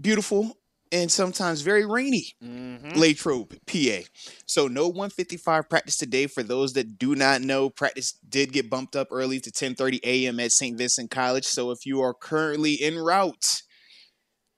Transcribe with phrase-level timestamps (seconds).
[0.00, 0.56] Beautiful
[0.92, 2.28] and sometimes very rainy.
[2.42, 2.98] Mm-hmm.
[2.98, 4.06] Latrobe, PA.
[4.46, 6.26] So no 155 practice today.
[6.26, 10.38] For those that do not know, practice did get bumped up early to 10:30 a.m.
[10.40, 10.78] at St.
[10.78, 11.44] Vincent College.
[11.44, 13.62] So if you are currently en route,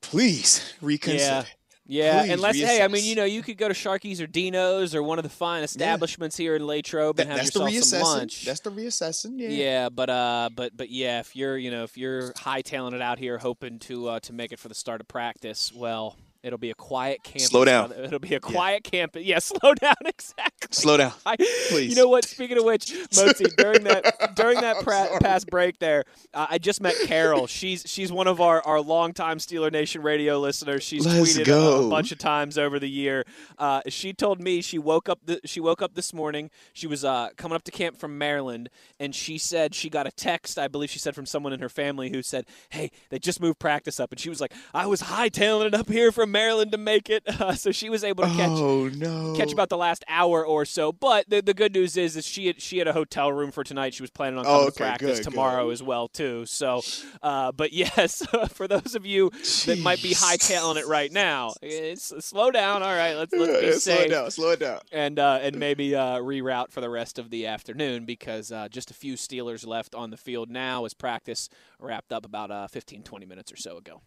[0.02, 1.24] please reconsider.
[1.24, 1.44] Yeah.
[1.88, 4.94] Yeah, Please unless hey, I mean, you know, you could go to Sharky's or Dino's
[4.94, 7.84] or one of the fine establishments here in Latrobe and That- have that's the yourself
[7.84, 8.02] some reassessing.
[8.18, 8.44] lunch.
[8.44, 9.32] That's the reassessing.
[9.38, 9.48] Yeah.
[9.48, 13.18] yeah, but uh, but but yeah, if you're you know if you're high talented out
[13.20, 16.16] here hoping to uh, to make it for the start of practice, well,
[16.46, 17.46] it'll be a quiet campus.
[17.46, 17.92] Slow down.
[17.92, 19.24] It'll be a quiet campus.
[19.24, 19.94] Yeah, slow down.
[20.04, 20.68] Exactly.
[20.70, 21.12] Slow down.
[21.24, 21.90] I, Please.
[21.90, 22.24] You know what?
[22.24, 26.80] Speaking of which, Motzi, during that during that pra- past break there, uh, I just
[26.80, 27.46] met Carol.
[27.56, 30.82] She's she's one of our our longtime Steeler Nation radio listeners.
[30.82, 33.24] She's Let's tweeted a- A, bunch of times over the year.
[33.58, 36.50] Uh, she told me she woke up the, she woke up this morning.
[36.72, 38.68] She was uh, coming up to camp from Maryland,
[39.00, 40.58] and she said she got a text.
[40.58, 43.58] I believe she said from someone in her family who said, "Hey, they just moved
[43.58, 46.78] practice up," and she was like, "I was hightailing it up here from Maryland to
[46.78, 49.32] make it," uh, so she was able to catch Oh no.
[49.36, 50.92] catch about the last hour or so.
[50.92, 53.64] But the, the good news is, is she had, she had a hotel room for
[53.64, 53.94] tonight.
[53.94, 55.72] She was planning on coming Oh, to practice good, tomorrow good.
[55.72, 56.44] as well too.
[56.46, 56.82] So,
[57.22, 59.30] uh, but yes, for those of you
[59.66, 62.82] that might be hightailing it right now, it's slow down.
[62.82, 64.30] All right, let's let's be Yeah, slow it safe down.
[64.30, 64.80] Slow it down.
[64.92, 68.90] and uh, and maybe uh, reroute for the rest of the afternoon because uh, just
[68.90, 73.02] a few Steelers left on the field now as practice wrapped up about uh, 15,
[73.02, 74.00] 20 minutes or so ago.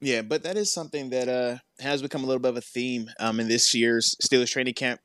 [0.00, 3.08] Yeah, but that is something that uh, has become a little bit of a theme
[3.18, 5.00] um, in this year's Steelers training camp.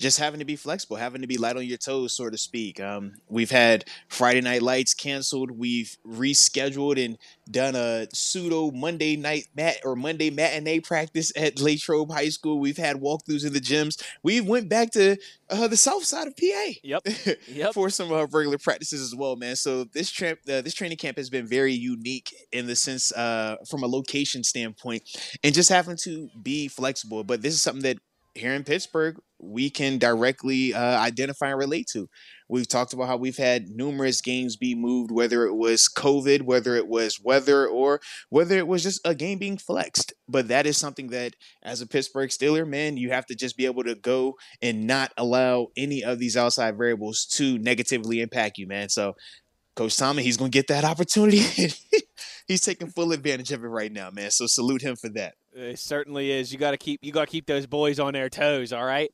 [0.00, 2.80] Just having to be flexible, having to be light on your toes, so to speak.
[2.80, 5.50] Um, we've had Friday night lights canceled.
[5.50, 7.18] We've rescheduled and
[7.50, 12.58] done a pseudo Monday night mat or Monday matinee practice at Latrobe High School.
[12.58, 14.02] We've had walkthroughs in the gyms.
[14.22, 15.18] We went back to
[15.50, 16.70] uh, the south side of PA.
[16.82, 17.06] Yep.
[17.48, 17.74] Yep.
[17.74, 19.56] for some uh, regular practices as well, man.
[19.56, 23.56] So this trip, uh, this training camp has been very unique in the sense, uh,
[23.68, 25.02] from a location standpoint,
[25.42, 27.24] and just having to be flexible.
[27.24, 27.98] But this is something that
[28.34, 32.08] here in Pittsburgh we can directly uh, identify and relate to.
[32.48, 36.74] We've talked about how we've had numerous games be moved, whether it was COVID, whether
[36.74, 40.12] it was weather, or whether it was just a game being flexed.
[40.28, 43.66] But that is something that, as a Pittsburgh Steeler, man, you have to just be
[43.66, 48.66] able to go and not allow any of these outside variables to negatively impact you,
[48.66, 48.88] man.
[48.88, 49.14] So,
[49.76, 51.38] Coach Tommy, he's going to get that opportunity.
[52.48, 54.32] he's taking full advantage of it right now, man.
[54.32, 55.34] So, salute him for that.
[55.52, 56.52] It certainly is.
[56.52, 58.72] You got to keep you got to keep those boys on their toes.
[58.72, 59.10] All right.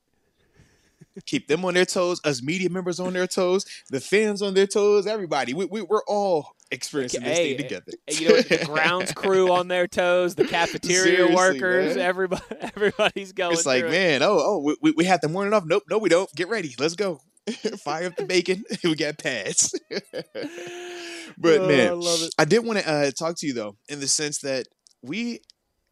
[1.25, 4.67] Keep them on their toes, us media members on their toes, the fans on their
[4.67, 5.55] toes, everybody.
[5.55, 7.93] We, we, we're all experiencing this Hey, thing together.
[8.11, 12.05] you know the grounds crew on their toes, the cafeteria Seriously, workers, man.
[12.05, 13.55] everybody, everybody's going.
[13.55, 13.93] It's like, through it.
[13.93, 15.65] man, oh, oh, we, we had the morning off.
[15.67, 16.31] Nope, no, we don't.
[16.35, 16.75] Get ready.
[16.79, 17.21] Let's go.
[17.79, 18.65] Fire up the bacon.
[18.85, 19.75] we got pads.
[19.91, 22.35] but Oh, I man, love it.
[22.39, 24.67] I did want to uh, talk to you though, in the sense that
[25.03, 25.41] we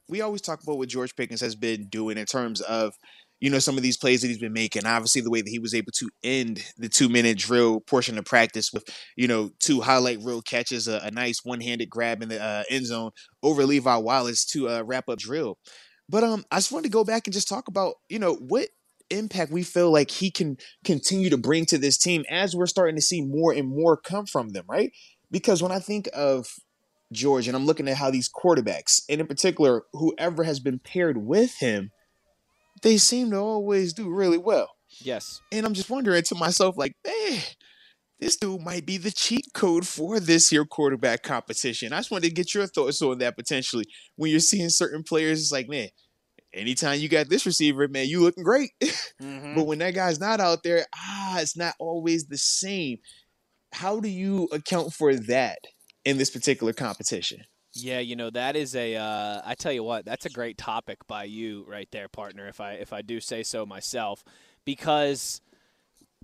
[0.09, 2.95] we always talk about what George Pickens has been doing in terms of
[3.41, 4.87] you know some of these plays that he's been making.
[4.87, 8.25] Obviously, the way that he was able to end the two minute drill portion of
[8.25, 8.85] practice with
[9.17, 12.63] you know two highlight reel catches, a, a nice one handed grab in the uh,
[12.71, 13.11] end zone
[13.43, 15.59] over Levi Wallace to uh, wrap up drill.
[16.09, 18.69] But um, I just wanted to go back and just talk about you know what
[19.11, 22.97] impact we feel like he can continue to bring to this team as we're starting
[22.97, 24.93] to see more and more come from them, right?
[25.31, 26.49] Because when I think of
[27.13, 31.19] George and I'm looking at how these quarterbacks, and in particular, whoever has been paired
[31.19, 31.91] with him,
[32.83, 34.71] they seem to always do really well.
[35.01, 35.41] Yes.
[35.53, 37.41] And I'm just wondering to myself, like, man,
[38.21, 41.93] this dude might be the cheat code for this here quarterback competition.
[41.93, 43.85] I just wanted to get your thoughts on that potentially.
[44.17, 45.89] When you're seeing certain players, it's like, man,
[46.53, 48.71] anytime you got this receiver, man, you looking great.
[49.23, 49.55] Mhm.
[49.55, 52.99] But when that guy's not out there, ah, it's not always the same.
[53.73, 55.59] How do you account for that
[56.05, 57.45] in this particular competition?
[57.75, 58.95] Yeah, you know that is a.
[58.95, 62.47] Uh, I tell you what, that's a great topic by you right there, partner.
[62.47, 64.23] If I if I do say so myself,
[64.65, 65.41] because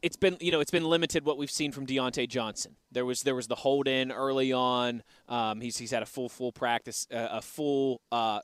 [0.03, 2.77] it's been you know it's been limited what we've seen from Diontae Johnson.
[2.93, 5.03] There was there was the hold in early on.
[5.29, 8.41] Um, he's he's had a full full practice, uh, a full uh,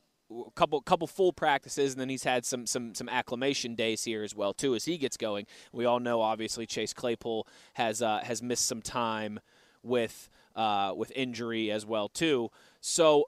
[0.55, 4.35] couple couple full practices, and then he's had some some some acclimation days here as
[4.35, 5.47] well too as he gets going.
[5.73, 9.41] We all know obviously Chase Claypool has uh, has missed some time
[9.83, 12.50] with uh, with injury as well too.
[12.81, 13.26] So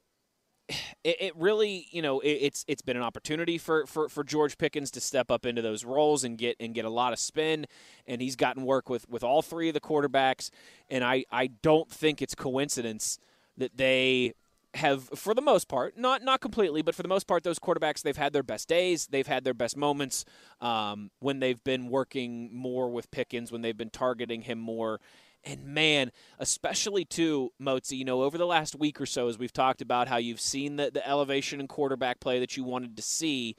[1.05, 4.59] it, it, really, you know, it, it's it's been an opportunity for, for, for George
[4.59, 7.67] Pickens to step up into those roles and get and get a lot of spin,
[8.07, 10.51] and he's gotten work with, with all three of the quarterbacks,
[10.91, 13.19] and I, I don't think it's coincidence
[13.57, 14.35] that they
[14.75, 18.03] have, for the most part, not not completely, but for the most part, those quarterbacks
[18.03, 20.27] they've had their best days, they've had their best moments
[20.61, 25.01] um, when they've been working more with Pickens, when they've been targeting him more,
[25.45, 29.53] and man, especially too, Motzi, you know, over the last week or so, as we've
[29.53, 33.03] talked about how you've seen the, the elevation and quarterback play that you wanted to
[33.03, 33.57] see,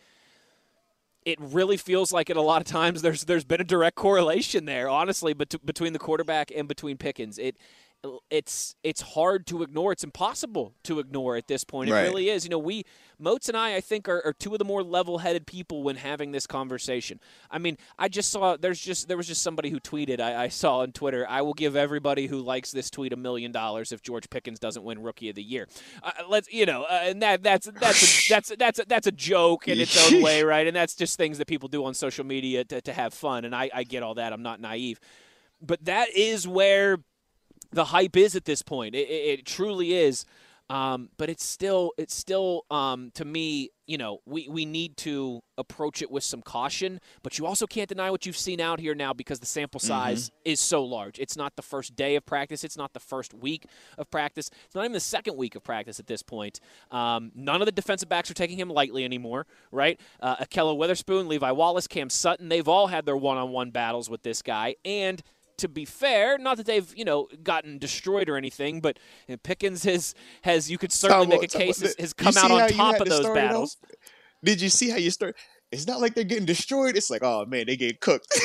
[1.25, 4.65] it really feels like at a lot of times there's there's been a direct correlation
[4.65, 7.37] there, honestly, bet- between the quarterback and between Pickens.
[7.37, 7.57] It
[8.29, 9.91] it's it's hard to ignore.
[9.91, 11.89] It's impossible to ignore at this point.
[11.89, 12.03] It Right.
[12.03, 12.45] really is.
[12.45, 12.85] You know, we
[13.21, 16.31] Moats and I, I think, are, are two of the more level-headed people when having
[16.31, 17.19] this conversation.
[17.51, 20.21] I mean, I just saw there's just there was just somebody who tweeted.
[20.21, 21.27] I, I saw on Twitter.
[21.29, 24.83] I will give everybody who likes this tweet a million dollars if George Pickens doesn't
[24.83, 25.67] win Rookie of the Year.
[26.01, 29.11] Uh, let's you know, uh, and that that's that's a, that's that's a, that's a
[29.11, 30.65] joke in its own way, right?
[30.65, 33.43] And that's just things that people do on social media to, to have fun.
[33.43, 34.31] And I, I get all that.
[34.31, 35.01] I'm not naive,
[35.61, 36.99] but that is where
[37.71, 38.95] the hype is at this point.
[38.95, 40.25] It, it, it truly is.
[40.71, 45.41] Um, but it's still, it's still, um, to me, you know, we, we need to
[45.57, 46.99] approach it with some caution.
[47.23, 50.29] But you also can't deny what you've seen out here now because the sample size
[50.45, 51.17] is so large.
[51.17, 52.63] It's not the first day of practice.
[52.63, 53.65] It's not the first week
[53.97, 54.51] of practice.
[54.65, 56.59] It's not even the second week of practice at this point.
[56.91, 59.99] Um, none of the defensive backs are taking him lightly anymore, right?
[60.19, 64.43] Uh, Ahkello Witherspoon, Levi Wallace, Cam Sutton, they've all had their one-on-one battles with this
[64.43, 65.23] guy, and
[65.59, 68.97] to be fair, not that they've you know gotten destroyed or anything, but
[69.27, 72.13] you know, Pickens has has you could certainly Tom, make a Tom, case has, has
[72.13, 73.77] come out on top of to those battles.
[74.43, 75.35] Did you see how you start?
[75.71, 76.97] It's not like they're getting destroyed.
[76.97, 78.27] It's like, oh man, they get cooked.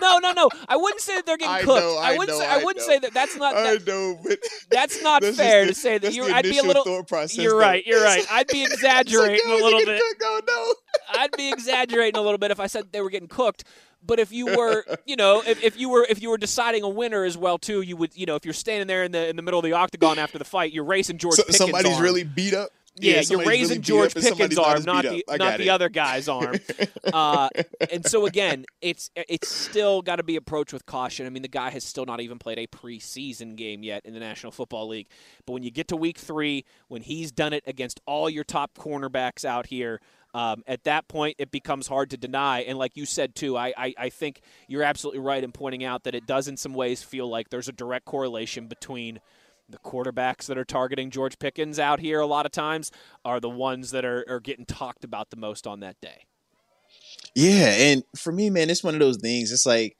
[0.00, 0.50] No, no, no.
[0.68, 1.80] I wouldn't say that they're getting I cooked.
[1.80, 2.36] know, I wouldn't.
[2.38, 2.92] know, say, I, I wouldn't know.
[2.92, 3.14] say that.
[3.14, 3.56] That's not.
[3.56, 4.38] I know, but
[4.70, 6.12] that's not that's fair the- to say that.
[6.12, 7.02] You, the I'd be a little.
[7.04, 7.58] process, You're though.
[7.60, 7.86] right.
[7.86, 8.26] You're right.
[8.30, 10.00] I'd be It's like, exaggerating a little bit.
[10.00, 10.22] cooked.
[10.24, 11.20] Oh no.
[11.20, 13.64] I'd be exaggerating a little bit if I said they were getting cooked.
[14.06, 16.88] But if you were, you know, if, if you were if you were deciding a
[16.88, 19.36] winner as well too, you would, you know, if you're standing there in the in
[19.36, 22.02] the middle of the octagon after the fight, you're racing George So, Pickens' somebody's arm.
[22.02, 22.70] really beat up.
[22.96, 25.88] Yeah, you're raising really George Pickens' somebody's not arm, not the not got the other
[25.88, 26.54] guy's arm.
[27.12, 27.48] uh,
[27.90, 31.26] and so again, it's it's still got to be approached with caution.
[31.26, 34.20] I mean, the guy has still not even played a preseason game yet in the
[34.20, 35.08] National Football League.
[35.44, 38.78] But when you get to Week Three, when he's done it against all your top
[38.78, 40.00] cornerbacks out here.
[40.34, 42.60] Um, at that point, it becomes hard to deny.
[42.62, 46.02] And like you said, too, I, I, I think you're absolutely right in pointing out
[46.04, 49.20] that it does, in some ways, feel like there's a direct correlation between
[49.68, 52.90] the quarterbacks that are targeting George Pickens out here a lot of times
[53.24, 56.26] are the ones that are, are getting talked about the most on that day.
[57.34, 59.52] Yeah, and for me, man, it's one of those things.
[59.52, 59.96] It's like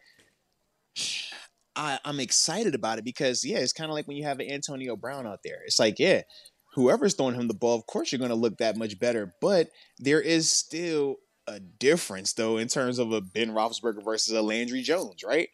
[1.77, 4.51] I, I'm excited about it because yeah, it's kind of like when you have an
[4.51, 5.63] Antonio Brown out there.
[5.65, 6.23] It's like yeah,
[6.75, 9.35] whoever's throwing him the ball, of course you're going to look that much better.
[9.40, 11.16] But there is still
[11.47, 15.49] a difference though in terms of a Ben Roethlisberger versus a Landry Jones, right?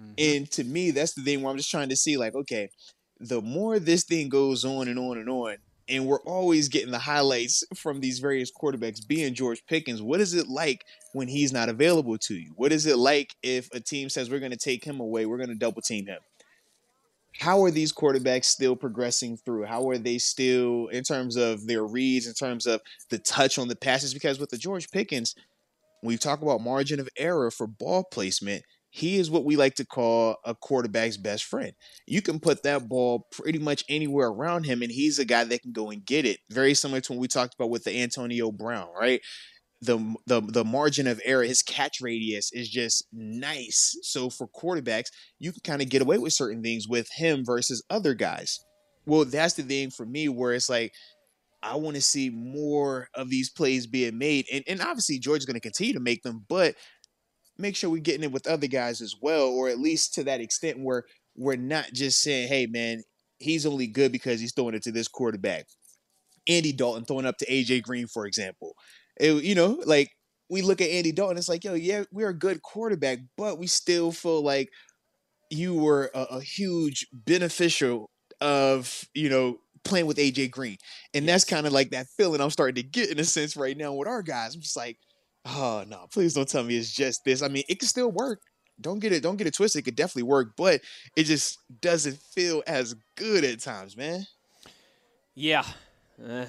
[0.00, 0.12] Mm-hmm.
[0.18, 2.70] And to me, that's the thing where I'm just trying to see, like, okay,
[3.20, 5.56] the more this thing goes on and on and on,
[5.88, 10.34] and we're always getting the highlights from these various quarterbacks being George Pickens, what is
[10.34, 12.52] it like when he's not available to you?
[12.56, 15.38] What is it like if a team says we're going to take him away, we're
[15.38, 16.20] going to double team him?
[17.38, 19.64] How are these quarterbacks still progressing through?
[19.64, 23.68] How are they still, in terms of their reads, in terms of the touch on
[23.68, 24.14] the passes?
[24.14, 25.34] Because with the George Pickens,
[26.02, 29.86] we talk about margin of error for ball placement, he is what we like to
[29.86, 31.72] call a quarterback's best friend.
[32.06, 35.62] You can put that ball pretty much anywhere around him, and he's a guy that
[35.62, 36.40] can go and get it.
[36.50, 39.22] Very similar to what we talked about with the Antonio Brown, right?
[39.84, 43.98] The, the the margin of error, his catch radius is just nice.
[44.02, 45.08] So for quarterbacks,
[45.40, 48.60] you can kind of get away with certain things with him versus other guys.
[49.06, 50.92] Well, that's the thing for me where it's like
[51.62, 54.46] I want to see more of these plays being made.
[54.52, 56.74] And, and obviously, George's going to continue to make them, but
[57.58, 60.40] make sure we're getting it with other guys as well, or at least to that
[60.40, 61.04] extent where
[61.36, 63.02] we're not just saying, hey, man,
[63.38, 65.66] he's only good because he's throwing it to this quarterback.
[66.48, 68.74] Andy Dalton throwing up to AJ Green, for example.
[69.22, 70.10] It- you know, like
[70.48, 73.66] we look at Andy Dalton, it's like, yo, yeah, we're a good quarterback, but we
[73.66, 74.68] still feel like
[75.50, 78.10] you were a, a huge beneficial
[78.40, 80.76] of you know playing with AJ Green,
[81.14, 83.76] and that's kind of like that feeling I'm starting to get in a sense right
[83.76, 84.54] now with our guys.
[84.54, 84.98] I'm just like,
[85.46, 87.42] oh no, please don't tell me it's just this.
[87.42, 88.40] I mean, it can still work.
[88.80, 89.80] Don't get it, don't get it twisted.
[89.80, 90.80] It could definitely work, but
[91.16, 94.26] it just doesn't feel as good at times, man.
[95.34, 95.64] Yeah,
[96.26, 96.46] uh,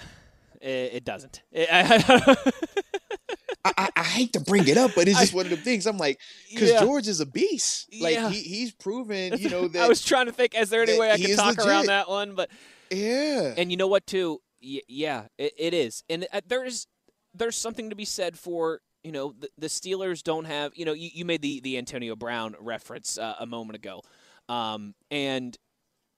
[0.63, 1.41] it, it, doesn't.
[1.51, 1.67] It,
[3.65, 5.57] I, I, I, hate to bring it up, but it's just I, one of the
[5.57, 5.85] things.
[5.85, 6.81] I'm like, because yeah.
[6.81, 7.89] George is a beast.
[7.99, 8.29] Like yeah.
[8.29, 9.83] he, he's proven, you know that.
[9.83, 11.65] I was trying to think, is there any way I could talk legit.
[11.65, 12.35] around that one?
[12.35, 12.49] But
[12.91, 13.53] yeah.
[13.57, 14.41] And you know what, too?
[14.61, 16.87] Y- yeah, it, it is, and uh, there's
[17.33, 20.93] there's something to be said for you know the, the Steelers don't have you know
[20.93, 24.01] you, you made the the Antonio Brown reference uh, a moment ago,
[24.47, 25.57] um, and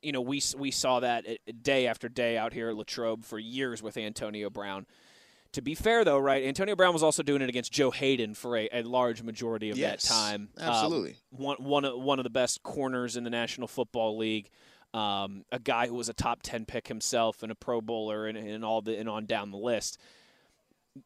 [0.05, 3.39] you know we we saw that uh, day after day out here at Latrobe for
[3.39, 4.85] years with Antonio Brown.
[5.53, 6.43] To be fair, though, right?
[6.43, 9.77] Antonio Brown was also doing it against Joe Haden for a, a large majority of
[9.77, 10.49] yes, that time.
[10.59, 14.49] Absolutely, um, one one of, one of the best corners in the National Football League.
[14.93, 18.37] Um, a guy who was a top ten pick himself and a Pro Bowler and,
[18.37, 19.97] and all the and on down the list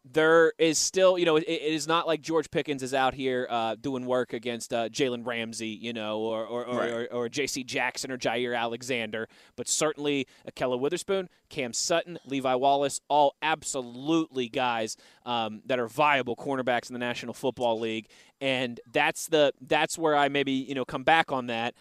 [0.05, 3.48] there is still, you know, it, it is not like George Pickens is out here
[3.50, 6.91] uh, doing work against uh, Jalen Ramsey, you know, or or, or, right.
[6.91, 7.63] or, or J.C.
[7.63, 14.96] Jackson or Jaire Alexander, but certainly Ahkello Witherspoon, Cam Sutton, Levi Wallace, all absolutely guys
[15.25, 18.08] um, that are viable cornerbacks in the National Football League,
[18.39, 21.74] and that's the that's where I maybe you know come back on that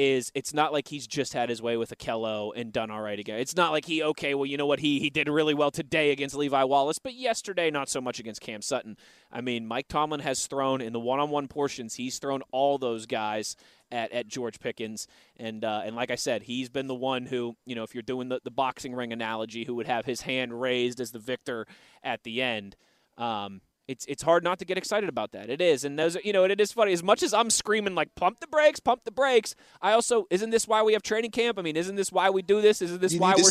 [0.00, 3.18] is it's not like he's just had his way with Ahkello and done all right
[3.18, 3.38] again.
[3.38, 6.10] It's not like he okay, well, you know what, he he did really well today
[6.10, 8.96] against Levi Wallace, but yesterday not so much against Cam Sutton.
[9.30, 13.56] I mean, Mike Tomlin has thrown in the one-on-one portions, he's thrown all those guys
[13.92, 17.54] at, at George Pickens, and uh, and like I said, he's been the one who
[17.66, 20.58] you know if you're doing the, the boxing ring analogy, who would have his hand
[20.58, 21.66] raised as the victor
[22.02, 22.74] at the end.
[23.18, 25.50] Um, it's it's hard not to get excited about that.
[25.50, 26.92] It is, and those you know, it is funny.
[26.92, 30.50] As much as I'm screaming like "pump the brakes, pump the brakes," I also isn't
[30.50, 31.58] this why we have training camp?
[31.58, 32.80] I mean, isn't this why we do this?
[32.80, 33.50] Isn't this you why we're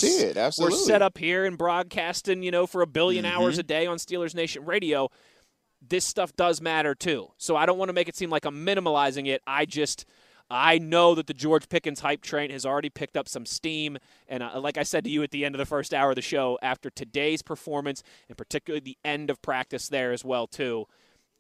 [0.58, 3.26] we're set up here and broadcasting, you know, for a 1000000000 mm-hmm.
[3.26, 5.10] hours a day on Steelers Nation Radio?
[5.86, 7.32] This stuff does matter too.
[7.38, 9.42] So I don't want to make it seem like I'm minimalizing it.
[9.46, 10.06] I just
[10.50, 13.98] I know that the George Pickens hype train has already picked up some steam.
[14.28, 16.16] And uh, like I said to you at the end of the first hour of
[16.16, 20.86] the show, after today's performance, and particularly the end of practice there as well, too,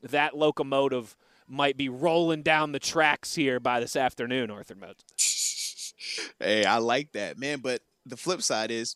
[0.03, 5.93] that locomotive might be rolling down the tracks here by this afternoon, Arthur Moats.
[6.39, 7.59] hey, I like that, man.
[7.59, 8.95] But the flip side is,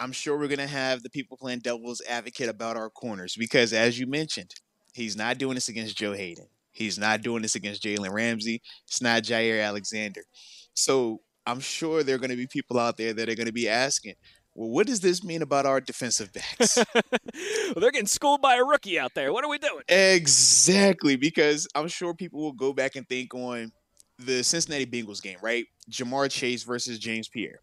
[0.00, 3.72] I'm sure we're going to have the people playing devil's advocate about our corners because,
[3.72, 4.54] as you mentioned,
[4.92, 6.48] he's not doing this against Joe Haden.
[6.74, 8.60] He's not doing this against Jalen Ramsey.
[8.86, 10.22] It's not Jaire Alexander.
[10.74, 13.52] So I'm sure there are going to be people out there that are going to
[13.52, 14.14] be asking,
[14.54, 16.78] well, what does this mean about our defensive backs?
[16.94, 19.32] well, they're getting schooled by a rookie out there.
[19.32, 19.82] What are we doing?
[19.88, 23.72] Exactly, because I'm sure people will go back and think on
[24.18, 25.64] the Cincinnati Bengals game, right?
[25.90, 27.60] Ja'Marr Chase versus James Pierre.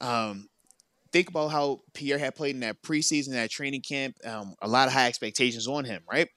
[0.00, 0.48] Um,
[1.12, 4.16] think about how Pierre had played in that preseason, that training camp.
[4.24, 6.28] Um, a lot of high expectations on him, right?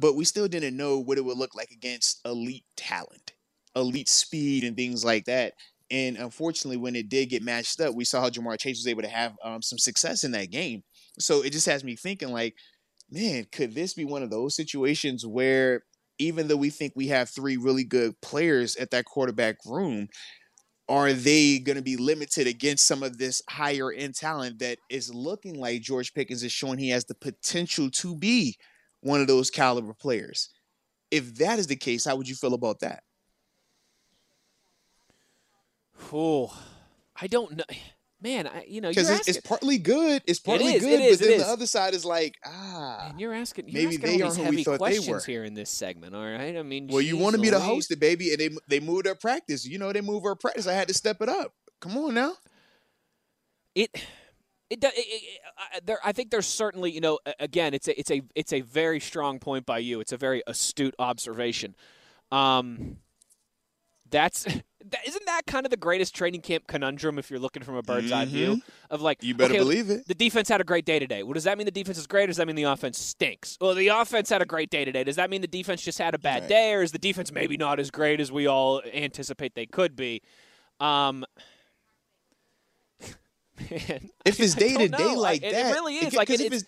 [0.00, 3.32] But we still didn't know what it would look like against elite talent,
[3.76, 5.52] elite speed, and things like that.
[5.90, 9.02] And unfortunately, when it did get matched up, we saw how Ja'Marr Chase was able
[9.02, 10.82] to have um, some success in that game.
[11.18, 12.54] So it just has me thinking, like,
[13.10, 15.82] man, could this be one of those situations where
[16.18, 20.08] even though we think we have three really good players at that quarterback room,
[20.88, 25.12] are they going to be limited against some of this higher end talent that is
[25.12, 28.56] looking like George Pickens is showing he has the potential to be
[29.00, 30.50] one of those caliber players.
[31.10, 33.02] If that is the case, how would you feel about that?
[36.12, 36.56] Oh,
[37.20, 37.64] I don't know.
[38.22, 40.22] Man, I, you know, because it's, it's, partly good.
[40.26, 43.06] It's partly it is, good, it is, but then the other side is like, ah,
[43.08, 43.68] Man, you're asking.
[43.68, 46.14] You're maybe asking they aren't who we thought they were here in this segment.
[46.14, 48.80] All right, I mean, well, you wanted me to host it, baby, and they they
[48.80, 49.66] moved our practice.
[49.66, 50.66] You know, they moved our practice.
[50.66, 51.54] I had to step it up.
[51.80, 52.34] Come on now.
[53.74, 53.90] It
[54.70, 58.10] it, it, it, I, there, I think there's certainly, you know, again, it's a, it's
[58.10, 60.00] a, it's a very strong point by you.
[60.00, 61.74] It's a very astute observation.
[62.32, 62.98] Um,
[64.10, 64.44] that's
[64.90, 67.82] that, isn't that kind of the greatest training camp conundrum if you're looking from a
[67.82, 68.20] bird's mm-hmm.
[68.20, 70.06] eye view of like you better okay, believe it.
[70.06, 71.22] The defense had a great day today.
[71.22, 73.56] Well, does that mean the defense is great, or does that mean the offense stinks?
[73.60, 75.04] Well, the offense had a great day today.
[75.04, 76.48] Does that mean the defense just had a bad right.
[76.48, 79.96] day, or is the defense maybe not as great as we all anticipate they could
[79.96, 80.22] be?
[80.80, 81.24] Um,
[83.70, 86.14] man, if it's day to day like I, that, it really is.
[86.14, 86.64] Like if it, it's,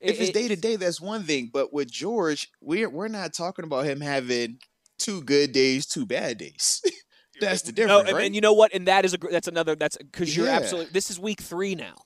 [0.00, 1.50] if it's day to day, that's one thing.
[1.52, 4.58] But with George, we're we're not talking about him having
[4.98, 6.82] two good days, two bad days.
[7.40, 8.26] that's the difference, no, and, right?
[8.26, 8.74] and you know what?
[8.74, 10.56] And that is a that's another that's because you're Yeah.
[10.56, 10.90] absolutely.
[10.92, 11.96] This is week three now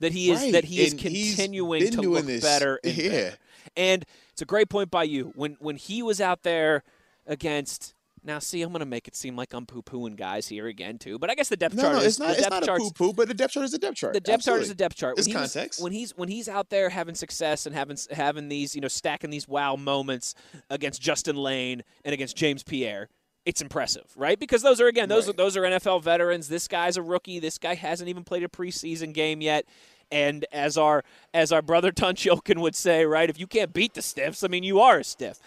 [0.00, 2.42] that he is Right, that he is and continuing to look this.
[2.42, 3.10] better and Yeah.
[3.10, 3.36] better.
[3.76, 6.82] And it's a great point by you when when he was out there
[7.26, 7.94] against
[8.26, 11.18] Now, see, I'm going to make it seem like I'm poo-pooing guys here again too,
[11.18, 12.26] but I guess the depth No, chart no, is not.
[12.26, 14.12] the It's depth not a poo poo, but the depth chart is a depth chart.
[14.14, 14.72] the depth chart is Absolutely.
[14.72, 15.18] a depth chart.
[15.18, 15.82] It's When context.
[15.82, 19.30] when he's when he's out there having success and having having these you know stacking
[19.30, 20.34] these wow moments
[20.70, 23.08] against Justin Layne and against James Pierre,
[23.44, 24.38] it's impressive, right?
[24.40, 25.36] Because those are again those are Right.
[25.36, 26.48] those are NFL veterans.
[26.48, 27.38] This guy's a rookie.
[27.38, 29.66] This guy hasn't even played a preseason game yet.
[30.10, 33.30] And as our as our brother Tunch Ilkin would say, right?
[33.30, 35.38] If you can't beat the stiffs, I mean, you are a stiff.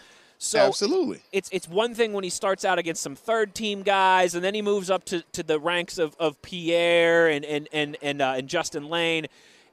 [0.42, 1.20] So Absolutely.
[1.32, 4.54] it's it's one thing when he starts out against some third team guys, and then
[4.54, 8.34] he moves up to, to the ranks of, of Pierre and and and and, uh,
[8.38, 9.26] and Justin Layne,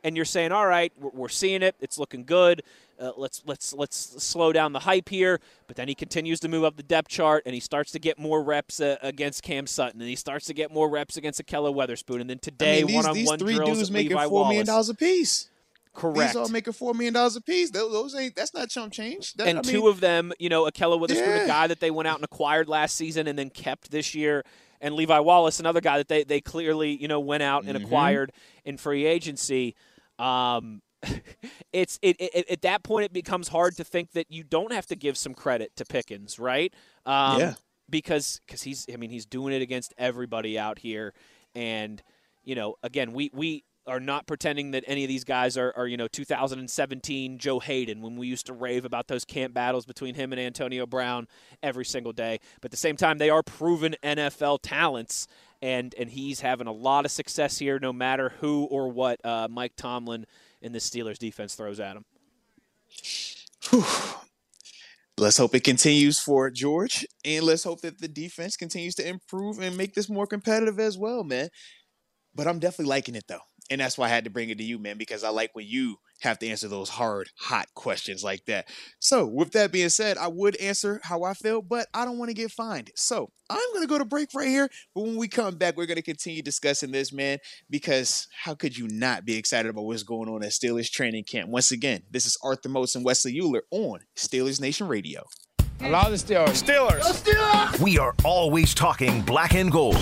[0.04, 2.64] and you're saying, all right, we're, we're seeing it, it's looking good.
[3.00, 5.40] Uh, let's let's let's slow down the hype here.
[5.68, 8.20] But then he continues to move up the depth chart, and he starts to get
[8.20, 11.74] more reps uh, against Cam Sutton, and he starts to get more reps against Ahkello
[11.74, 14.18] Witherspoon, and then I today mean, these, one on these one three drills dudes making
[14.18, 15.48] four million dollars a piece.
[15.98, 16.30] Correct.
[16.34, 17.72] These all making four million dollars a piece.
[17.72, 18.36] Those, those ain't.
[18.36, 19.34] That's not chump change.
[19.34, 21.44] That, and I two mean, of them, you know, Ahkello Witherspoon, Yeah.
[21.44, 24.44] a guy that they went out and acquired last season and then kept this year,
[24.80, 27.84] and Levi Wallace, another guy that they, they clearly, you know, went out and Mhm.
[27.84, 28.32] acquired
[28.64, 29.76] in free agency.
[30.20, 30.82] Um,
[31.74, 34.86] it's it, it at that point it becomes hard to think that you don't have
[34.88, 36.74] to give some credit to Pickens, right?
[37.06, 37.54] Um, Yeah.
[37.90, 41.14] Because because he's I mean he's doing it against everybody out here,
[41.56, 42.04] and
[42.44, 45.88] you know again we we are not pretending that any of these guys are, are
[45.88, 50.16] you know 2017 Joe Haden when we used to rave about those camp battles between
[50.16, 51.28] him and Antonio Brown
[51.64, 52.40] every single day.
[52.62, 55.28] But at the same time, they are proven NFL talents,
[55.62, 59.48] and and he's having a lot of success here, no matter who or what uh,
[59.50, 60.26] Mike Tomlin
[60.62, 62.06] and the Steelers defense throws at him.
[63.70, 63.86] Whew.
[65.20, 69.58] Let's hope it continues for George, and let's hope that the defense continues to improve
[69.60, 71.50] and make this more competitive as well, man.
[72.36, 74.64] But I'm definitely liking it though, and that's why I had to bring it to
[74.64, 78.46] you, man, because I like when you have to answer those hard, hot questions like
[78.46, 78.68] that.
[79.00, 82.30] So, with that being said, I would answer how I feel, but I don't want
[82.30, 82.92] to get fined.
[82.96, 84.70] So, I'm gonna go to break right here.
[84.96, 87.38] But when we come back, we're gonna continue discussing this, man,
[87.70, 91.50] because how could you not be excited about what's going on at Steelers training camp?
[91.50, 95.24] Once again, this is Arthur Moats and Wesley Euler on Steelers Nation Radio.
[95.80, 96.64] I love the Steelers.
[96.64, 97.80] Steelers.
[97.80, 99.96] We are always talking black and gold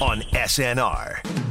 [0.00, 1.45] on SNR.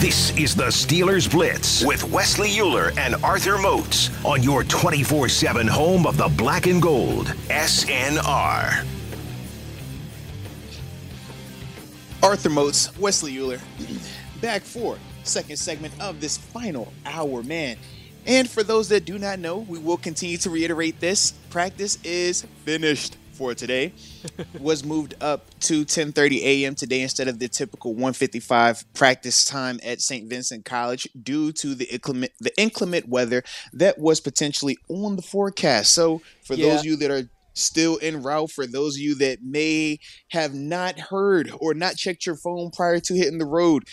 [0.00, 5.66] This is the Steelers Blitz with Wesley Euler and Arthur Moats on your 24 7
[5.66, 8.86] home of the black and gold, SNR.
[12.22, 13.60] Arthur Moats, Wesley Euler,
[14.40, 17.76] back for second segment of this final hour, man.
[18.24, 21.32] And for those that do not know, we will continue to reiterate this.
[21.50, 23.94] Practice is finished for today.
[24.58, 26.74] Was moved up to 10:30 a.m.
[26.74, 30.28] today instead of the typical 1:55 practice time at St.
[30.28, 35.94] Vincent College due to the inclement the inclement weather that was potentially on the forecast.
[35.94, 36.66] So, for Yeah.
[36.68, 39.98] those of you that are still en route, for those of you that may
[40.32, 43.84] have not heard or not checked your phone prior to hitting the road,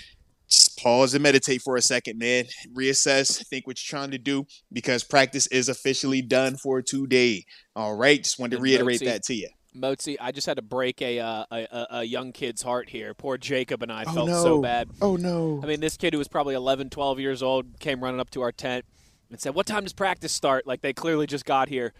[0.77, 2.45] pause and meditate for a second, man.
[2.75, 7.45] Reassess, think what you're trying to do because practice is officially done for today.
[7.75, 9.49] All right, just wanted to reiterate that to you.
[9.75, 13.13] Mozi, I just had to break a, uh, a, a a young kid's heart here.
[13.13, 14.43] Poor Jacob and I Oh, felt no.
[14.43, 14.89] so bad.
[15.01, 15.59] Oh no.
[15.63, 18.41] I mean, this kid who was probably 11, 12 years old came running up to
[18.41, 18.85] our tent
[19.29, 21.93] and said, "What time does practice start?" Like they clearly just got here.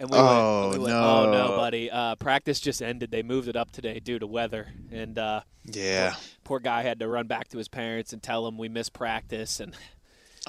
[0.00, 1.56] And we Oh, went, we went, "Oh no, no.
[1.56, 1.90] buddy!
[1.90, 3.10] Uh, practice just ended.
[3.10, 6.14] They moved it up today due to weather." And uh, yeah.
[6.44, 9.58] poor guy had to run back to his parents and tell them we missed practice.
[9.58, 9.74] And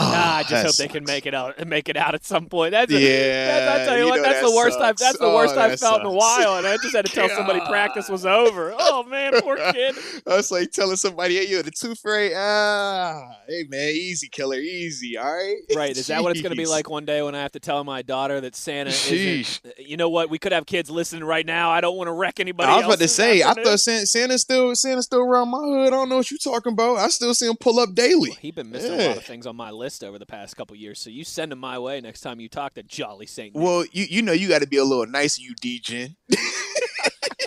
[0.01, 1.55] Oh, ah, I just hope they can make it out.
[1.67, 2.71] Make it out at some point.
[2.71, 4.95] That's a, Yeah, that's, I tell you, you what, that's that the worst I've.
[4.97, 6.55] That's the Oh, worst I've that felt in a while.
[6.57, 8.73] And I just had to tell somebody practice was over.
[8.79, 9.95] Oh man, poor kid.
[10.25, 12.31] I was like telling somebody, hey, you're the tooth fairy.
[12.35, 15.57] Ah, hey, man, easy, killer, easy, all right?
[15.75, 15.97] Right.
[15.97, 17.83] Is that what it's going to be like one day when I have to tell
[17.83, 19.59] my daughter that Santa Sheesh.
[19.65, 19.79] isn't?
[19.79, 20.29] You know what?
[20.29, 21.71] We could have kids listening right now.
[21.71, 22.71] I don't want to wreck anybody.
[22.71, 23.71] I was about to say, I afternoon.
[23.71, 25.87] thought Santa, Santa's still Santa's still around my hood.
[25.87, 26.95] I don't know what you're talking about.
[26.97, 28.31] I still see him pull up daily.
[28.39, 30.99] He's been missing a lot of things on my list over the past couple years.
[30.99, 33.55] So you send them my way next time you talk to Jolly Saint.
[33.55, 33.63] Nick.
[33.63, 36.15] Well, you you know you got to be a little nicer, you DGen.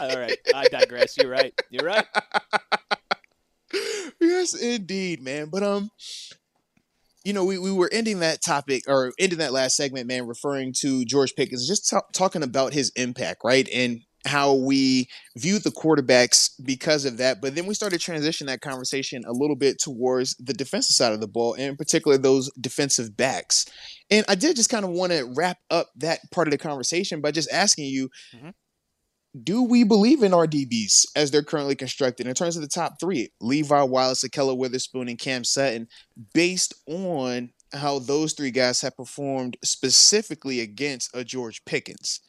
[0.01, 0.37] All right.
[0.55, 1.17] I digress.
[1.17, 1.55] You're right.
[1.71, 2.07] You're right.
[4.21, 5.49] yes, indeed, man.
[5.51, 5.91] But um,
[7.25, 10.75] you know, we, we were ending that topic or ending that last segment, man, referring
[10.81, 15.71] to George Pickens, just ta- talking about his impact, right, and how we view the
[15.71, 17.41] quarterbacks because of that.
[17.41, 21.21] But then we started transition that conversation a little bit towards the defensive side of
[21.21, 23.67] the ball, and in particular those defensive backs.
[24.11, 27.21] And I did just kind of want to wrap up that part of the conversation
[27.21, 28.11] by just asking you.
[28.35, 28.55] Mhm.
[29.43, 33.01] Do we believe in our DBs as they're currently constructed in terms of the top
[33.01, 33.31] three?
[33.41, 35.89] Levi Wallace, Ahkello Witherspoon, and Cam Sutton,
[36.35, 42.21] based on how those three guys have performed specifically against a George Pickens.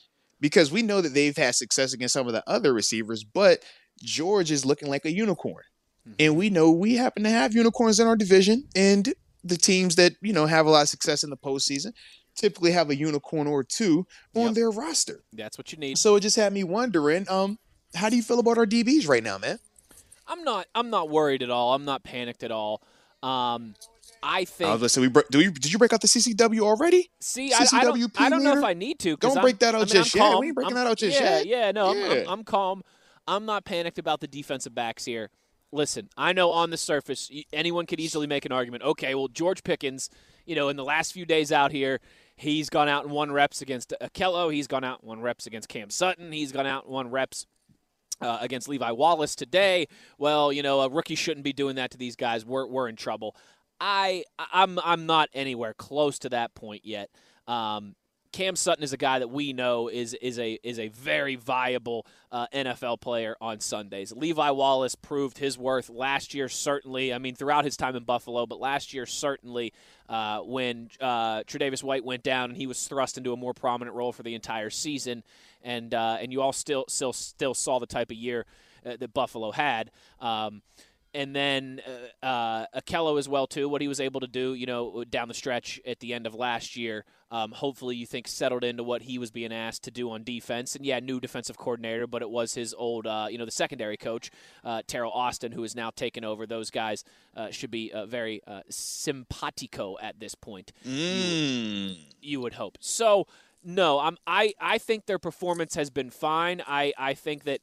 [0.44, 3.64] Because we know that they've had success against some of the other receivers, but
[4.02, 5.64] George is looking like a unicorn.
[6.06, 6.16] Mm-hmm.
[6.20, 10.16] And we know we happen to have unicorns in our division, and the teams that,
[10.22, 11.94] you know, have a lot of success in the postseason
[12.36, 14.54] typically have a unicorn or two on yep.
[14.56, 15.24] their roster.
[15.32, 15.98] That's what you need.
[15.98, 17.58] So it just had me wondering, um,
[17.96, 19.60] how do you feel about our DBs right now, man?
[20.28, 21.74] I'm not I'm not worried at all.
[21.74, 22.82] I'm not panicked at all.
[23.22, 23.76] Um,
[24.24, 24.70] I think.
[24.70, 27.10] I was say, we do we, did you break out the CCW already?
[27.20, 29.18] See, CCW I, I, don't, I don't know if I need to.
[29.18, 30.40] Don't break that out I mean, just yet.
[30.40, 31.46] We ain't breaking I'm, that out just yeah, yet.
[31.46, 32.06] Yeah, no, yeah.
[32.06, 32.84] I'm, I'm, I'm calm.
[33.28, 35.30] I'm not panicked about the defensive backs here.
[35.72, 38.84] Listen, I know on the surface anyone could easily make an argument.
[38.84, 40.10] Okay, well George Pickens,
[40.46, 42.00] you know, in the last few days out here,
[42.36, 44.54] he's gone out and won reps against Ahkello.
[44.54, 46.32] He's gone out and won reps against Cam Sutton.
[46.32, 47.48] He's gone out and won reps
[48.22, 49.88] uh, against Levi Wallace today.
[50.18, 52.46] Well, you know, a rookie shouldn't be doing that to these guys.
[52.46, 53.36] We're, we're in trouble.
[53.84, 57.10] I I'm I'm not anywhere close to that point yet.
[57.50, 57.96] Um,
[58.32, 62.08] Cam Sutton is a guy that we know is is a is a very viable
[62.32, 64.14] uh, NFL player on Sundays.
[64.14, 67.14] Levi Wallace proved his worth last year, certainly.
[67.14, 69.74] I mean, throughout his time in Buffalo, but last year certainly
[70.08, 73.98] uh, when uh, Tre'Davious White went down and he was thrust into a more prominent
[73.98, 75.24] role for the entire season,
[75.62, 78.46] and uh, and you all still still still saw the type of year
[78.86, 79.92] uh, that Buffalo had.
[80.22, 80.62] Um,
[81.14, 81.82] and then
[82.22, 83.70] uh, uh, Ahkello as well too.
[83.70, 86.36] What he was able to do, you know, down the stretch at the end of
[86.36, 87.06] last year.
[87.32, 90.76] Um, hopefully, you think settled into what he was being asked to do on defense.
[90.76, 93.98] And yeah, new defensive coordinator, but it was his old, uh, you know, the secondary
[93.98, 94.30] coach,
[94.64, 96.46] uh, Teryl Austin, who is now taken over.
[96.46, 97.04] Those guys
[97.36, 100.74] uh, should be uh, very uh, simpatico at this point.
[100.86, 101.90] Mm.
[101.90, 102.78] You, you would hope.
[102.80, 103.28] So
[103.64, 106.62] no, I'm I I think their performance has been fine.
[106.68, 107.62] I I think that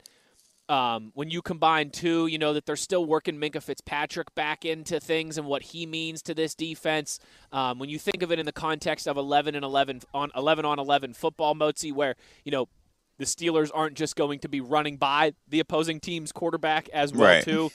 [0.70, 5.00] um, when you combine two, you know that they're still working Minkah Fitzpatrick back into
[5.00, 7.18] things and what he means to this defense.
[7.50, 10.64] Um, when you think of it in the context of 11 and 11 on 11
[10.64, 12.68] on 11 football, Mozi, where you know
[13.18, 17.28] the Steelers aren't just going to be running by the opposing team's quarterback as well
[17.28, 17.42] right.
[17.42, 17.70] too.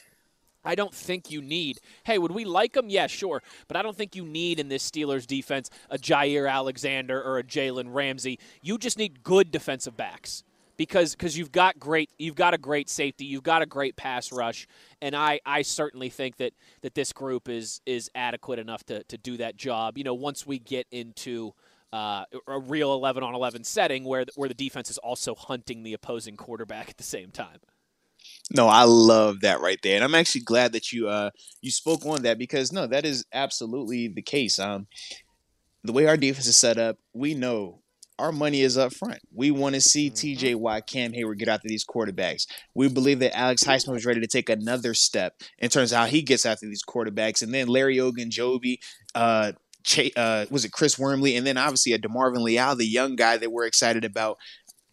[0.63, 1.79] I don't think you need.
[2.05, 2.89] Hey, would we like them?
[2.89, 3.43] Yeah, sure.
[3.67, 7.43] But I don't think you need in this Steelers defense a Jaire Alexander or a
[7.43, 8.39] Jalen Ramsey.
[8.62, 10.43] You just need good defensive backs
[10.78, 14.32] because because you've got great you've got a great safety you've got a great pass
[14.32, 14.68] rush
[15.02, 19.18] and I, I certainly think that that this group is is adequate enough to, to
[19.18, 21.54] do that job you know once we get into
[21.94, 25.94] uh, a real 11 on 11 setting where where the defense is also hunting the
[25.94, 27.60] opposing quarterback at the same time
[28.52, 32.06] no, I love that right there, and I'm actually glad that you uh you spoke
[32.06, 34.60] on that because no, that is absolutely the case.
[34.60, 34.88] Um,
[35.84, 37.82] the way our defense is set up, we know
[38.17, 39.19] our money is up front.
[39.34, 40.47] We want to see mm-hmm.
[40.47, 42.45] TJ Watt, Cam Heyward get after these quarterbacks.
[42.73, 46.06] We believe that Alex Highsmith was ready to take another step in terms of how
[46.06, 47.41] he gets after these quarterbacks.
[47.41, 48.78] And then Larry Ogunjobi,
[49.13, 49.51] uh,
[50.15, 51.36] uh, was it Chris Wormley?
[51.36, 54.38] And then obviously a DeMarvin Leal, the young guy that we're excited about.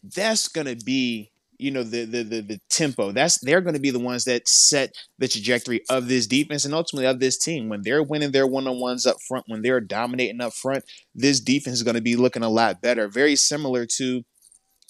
[0.02, 1.31] That's going to be
[1.62, 3.12] you know the the the, the tempo.
[3.12, 6.74] That's they're going to be the ones that set the trajectory of this defense and
[6.74, 7.68] ultimately of this team.
[7.68, 11.40] When they're winning their one on ones up front, when they're dominating up front, this
[11.40, 13.08] defense is going to be looking a lot better.
[13.08, 14.22] Very similar to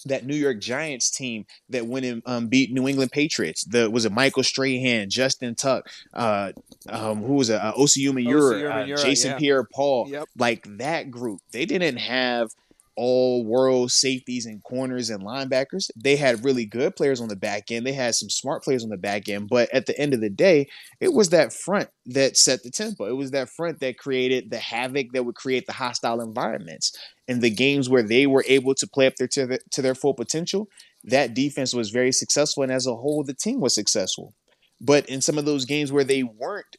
[0.05, 3.65] that New York Giants team that went and um, beat New England Patriots.
[3.65, 6.53] The was it Michael Strahan, Justin Tuck, uh,
[6.89, 7.61] um, who was it?
[7.61, 9.39] Uh, Osi Umenyiora, uh, Jason yeah.
[9.39, 10.09] Pierre-Paul.
[10.09, 10.29] Yep.
[10.37, 12.49] Like that group, they didn't have
[12.97, 15.91] all world safeties and corners and linebackers.
[15.97, 17.87] They had really good players on the back end.
[17.87, 19.49] They had some smart players on the back end.
[19.49, 20.69] But at the end of the day,
[21.01, 23.07] it was that front that set the tempo.
[23.07, 26.97] It was that front that created the havoc that would create the hostile environments.
[27.29, 29.95] And the games where they were able to play up their to, the, to their
[29.95, 30.69] full potential,
[31.05, 32.63] that defense was very successful.
[32.63, 34.35] And as a whole, the team was successful.
[34.81, 36.77] But in some of those games where they weren't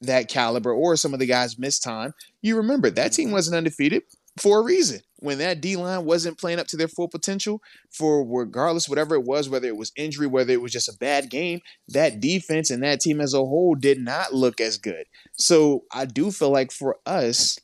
[0.00, 3.34] that caliber or some of the guys missed time, you remember that team mm-hmm.
[3.34, 4.02] wasn't undefeated
[4.38, 5.00] for a reason.
[5.20, 9.24] When that D line wasn't playing up to their full potential, for regardless whatever it
[9.24, 12.82] was, whether it was injury, whether it was just a bad game, that defense and
[12.82, 15.04] that team as a whole did not look as good.
[15.36, 17.58] So I do feel like for us,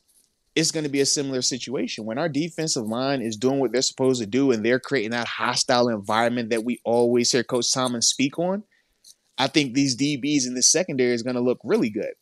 [0.55, 3.81] it's going to be a similar situation when our defensive line is doing what they're
[3.81, 8.01] supposed to do and they're creating that hostile environment that we always hear Coach Tomlin
[8.01, 8.63] speak on.
[9.37, 12.13] I think these DBs in the secondary is going to look really good.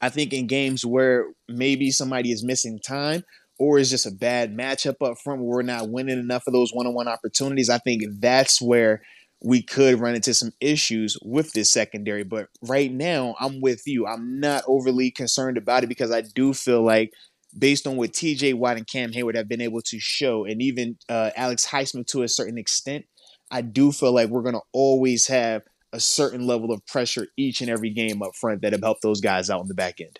[0.00, 3.22] I think in games where maybe somebody is missing time
[3.58, 6.72] or is just a bad matchup up front where we're not winning enough of those
[6.72, 7.70] one-on-one opportunities.
[7.70, 9.02] I think that's where
[9.42, 12.24] we could run into some issues with this secondary.
[12.24, 14.06] But right now, I'm with you.
[14.06, 17.12] I'm not overly concerned about it because I do feel like
[17.56, 20.96] based on what TJ Watt and Cam Heyward have been able to show, and even
[21.08, 23.04] uh, Alex Highsmith to a certain extent,
[23.50, 25.62] I do feel like we're going to always have
[25.92, 29.20] a certain level of pressure each and every game up front that have helped those
[29.20, 30.18] guys out in the back end.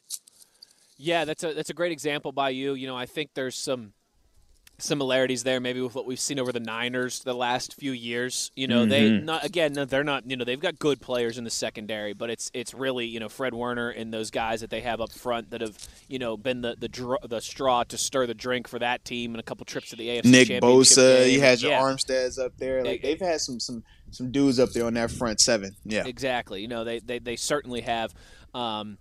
[0.96, 2.74] Yeah, that's a that's a great example by you.
[2.74, 3.92] You know, I think there's some
[4.78, 8.50] similarities there maybe with what we've seen over the Niners the last few years.
[8.56, 8.90] You know, mm-hmm.
[8.90, 12.30] they not again they're not you know they've got good players in the secondary, but
[12.30, 15.50] it's it's really you know Fred Warner and those guys that they have up front
[15.50, 15.76] that have
[16.08, 19.32] you know been the the, dr- the straw to stir the drink for that team
[19.32, 20.24] and a couple trips to the AFC.
[20.24, 21.32] Nick Bosa, game.
[21.32, 21.80] you had your yeah.
[21.80, 22.84] Armsteads up there.
[22.84, 25.74] Like they've had some some some dudes up there on that front seven.
[25.84, 26.60] Yeah, exactly.
[26.60, 28.14] You know they they, they certainly have.
[28.54, 28.98] Um,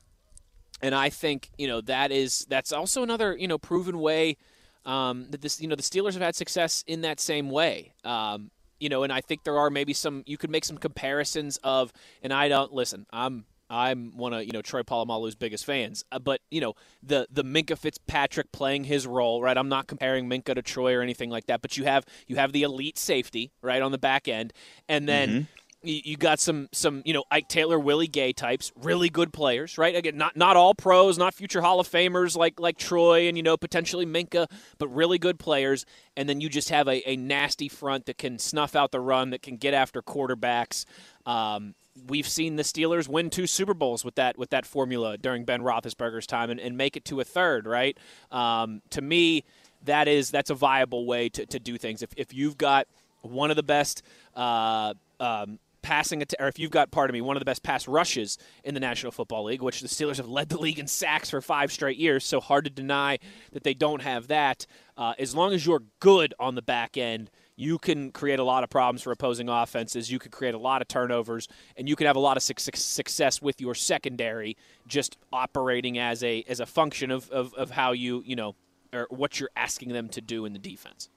[0.84, 4.38] and I think you know that is that's also another you know proven way
[4.86, 7.94] um, that this you know the Steelers have had success in that same way.
[8.04, 11.58] Um, you know, and I think there are maybe some you could make some comparisons
[11.64, 13.06] of, and I don't listen.
[13.14, 17.28] I'm I'm one of you know Troy Polamalu's biggest fans, uh, but you know the
[17.32, 19.58] the Minkah Fitzpatrick playing his role, right?
[19.58, 22.52] I'm not comparing Minkah to Troy or anything like that, but you have you have
[22.52, 24.54] the elite safety right on the back end,
[24.90, 25.30] and then.
[25.30, 25.44] Mm-hmm
[25.84, 29.96] you got some some you know Ike Taylor, Willie Gay types, really good players, right?
[29.96, 33.44] Again, not not all pros, not future Hall of Famers like like Troy and you
[33.44, 35.86] know potentially Minkah, but really good players.
[36.16, 39.32] And then you just have a, a nasty front that can snuff out the run,
[39.32, 40.86] that can get after quarterbacks.
[41.26, 41.76] Um,
[42.08, 45.62] we've seen the Steelers win two Super Bowls with that with that formula during Ben
[45.62, 47.98] Roethlisberger's time and, and make it to a third, right?
[48.32, 49.44] Um, to me,
[49.86, 52.02] that is that's a viable way to, to do things.
[52.02, 52.88] If if you've got
[53.22, 54.04] one of the best.
[54.36, 58.40] Uh, um, passing, or if you've got, pardon me, one of the best pass rushes
[58.64, 61.42] in the National Football League, which the Steelers have led the league in sacks for
[61.42, 63.20] five straight years, so hard to deny
[63.52, 64.66] that they don't have that.
[64.98, 68.64] Uh, as long as you're good on the back end, you can create a lot
[68.64, 70.12] of problems for opposing offenses.
[70.12, 73.42] You could create a lot of turnovers, and you could have a lot of success
[73.42, 78.24] with your secondary just operating as a as a function of, of, of how you
[78.26, 78.56] you know
[78.92, 81.10] or what you're asking them to do in the defense.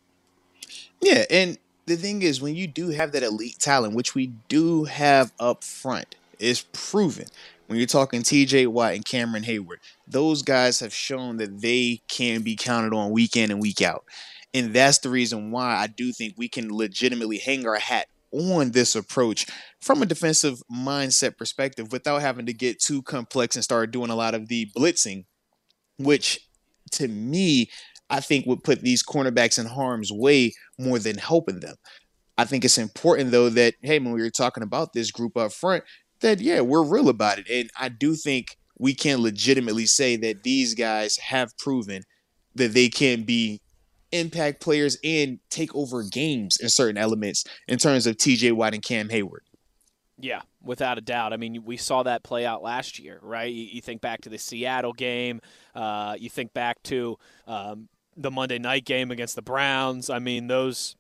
[1.01, 4.85] Yeah, and the thing is, when you do have that elite talent, which we do
[4.85, 7.27] have up front, is proven.
[7.67, 12.43] When you're talking TJ Watt and Cameron Heyward, those guys have shown that they can
[12.43, 14.05] be counted on week in and week out.
[14.55, 18.71] And that's the reason why I do think we can legitimately hang our hat on
[18.71, 19.47] this approach
[19.81, 24.17] from a defensive mindset perspective without having to get too complex and start doing a
[24.17, 25.25] lot of the blitzing,
[25.99, 26.41] which
[26.93, 27.69] to me
[28.11, 31.77] I think would put these cornerbacks in harm's way more than helping them.
[32.39, 35.53] I think it's important though that hey, when we were talking about this group up
[35.53, 35.85] front,
[36.21, 40.43] that yeah, we're real about it, and I do think we can legitimately say that
[40.43, 42.03] these guys have proven
[42.55, 43.61] that they can be
[44.13, 48.83] impact players and take over games in certain elements in terms of TJ Watt and
[48.83, 49.41] Cam Heyward.
[50.19, 51.35] Yeah, without a doubt.
[51.35, 53.53] I mean, we saw that play out last year, right?
[53.53, 55.41] You, you think back to the Seattle game.
[55.75, 60.11] Uh, you think back to um, the Monday night game against the Browns.
[60.11, 60.97] I mean, those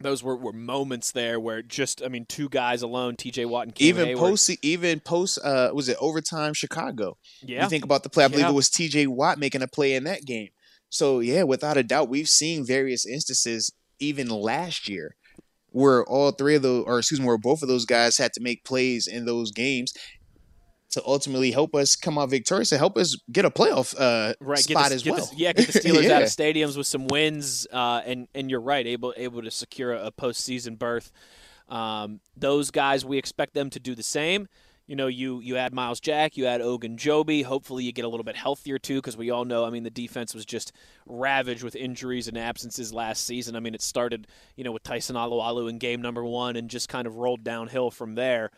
[0.00, 3.44] those were, were moments there where just I mean, two guys alone, T.J.
[3.44, 4.18] Watt and Cam even Heyward.
[4.18, 7.18] post even post uh was it overtime Chicago?
[7.42, 8.24] Yeah, you think about the play.
[8.24, 8.50] I believe yeah.
[8.50, 9.06] it was T.J.
[9.08, 10.48] Watt making a play in that game.
[10.88, 15.16] So yeah, without a doubt, we've seen various instances even last year
[15.72, 18.42] where all three of those, or excuse me, where both of those guys had to
[18.42, 19.92] make plays in those games,
[20.90, 24.58] to ultimately help us come out victorious and help us get a playoff uh, right,
[24.58, 25.26] spot the, as well.
[25.26, 26.16] The, yeah, get the Steelers yeah.
[26.16, 29.92] out of stadiums with some wins, uh, and and you're right, able able to secure
[29.92, 31.12] a, a postseason berth.
[31.68, 34.48] Um, those guys, we expect them to do the same.
[34.88, 37.44] You know, you you add Myles Jack, you add Ogunjobi.
[37.44, 39.64] Hopefully, you get a little bit healthier too, because we all know.
[39.64, 40.72] I mean, the defense was just
[41.06, 43.54] ravaged with injuries and absences last season.
[43.54, 44.26] I mean, it started,
[44.56, 47.92] you know, with Tyson Alualu in game number one, and just kind of rolled downhill
[47.92, 48.50] from there.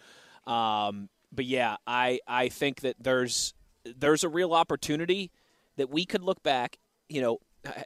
[0.47, 5.31] Um, but yeah, I I think that there's there's a real opportunity
[5.77, 7.38] that we could look back, you know,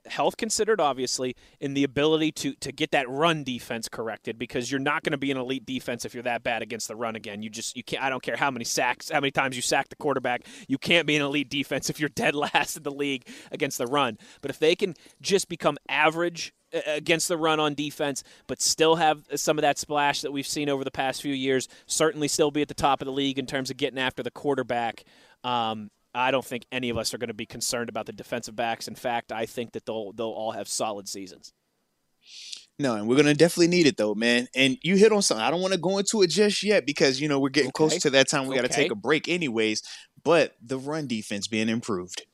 [0.07, 4.81] health considered obviously in the ability to to get that run defense corrected because you're
[4.81, 7.43] not going to be an elite defense if you're that bad against the run again
[7.43, 9.89] you just you can't I don't care how many sacks how many times you sack
[9.89, 13.29] the quarterback you can't be an elite defense if you're dead last in the league
[13.53, 16.53] against the run but if they can just become average
[16.87, 20.69] against the run on defense, but still have some of that splash that we've seen
[20.69, 21.69] over the past few years.
[21.87, 24.31] Certainly, still be at the top of the league in terms of getting after the
[24.31, 25.05] quarterback.
[25.45, 28.57] Um, I don't think any of us are going to be concerned about the defensive
[28.57, 28.89] backs.
[28.89, 31.53] In fact, I think that they'll they'll all have solid seasons.
[32.79, 34.49] No, and we're gonna definitely need it though, man.
[34.55, 35.45] And you hit on something.
[35.45, 37.77] I don't want to go into it just yet because you know we're getting okay.
[37.77, 38.47] close to that time.
[38.47, 39.83] We got to take a break, anyways.
[40.25, 42.27] But the run defense being improved,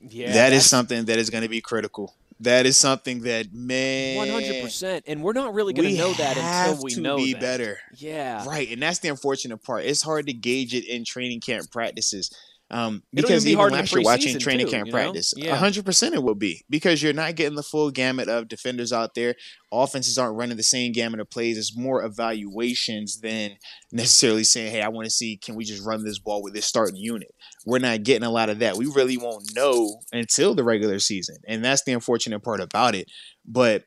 [0.00, 2.14] yeah, that is something that is going to be critical.
[2.40, 6.12] That is something that man, one hundred percent, and we're not really going to know
[6.14, 7.40] that until we know be that.
[7.40, 7.78] better.
[7.96, 9.84] Yeah, right, and that's the unfortunate part.
[9.84, 12.30] It's hard to gauge it in training camp practices.
[12.68, 14.98] Um, because even be even last year watching training too, camp you know?
[14.98, 15.54] practice, Yeah.
[15.54, 19.14] hundred percent it will be because you're not getting the full gamut of defenders out
[19.14, 19.36] there.
[19.72, 21.56] Offenses aren't running the same gamut of plays.
[21.58, 23.52] It's more evaluations than
[23.92, 26.66] necessarily saying, "Hey, I want to see can we just run this ball with this
[26.66, 27.28] starting unit."
[27.64, 28.76] We're not getting a lot of that.
[28.76, 33.06] We really won't know until the regular season, and that's the unfortunate part about it.
[33.44, 33.84] But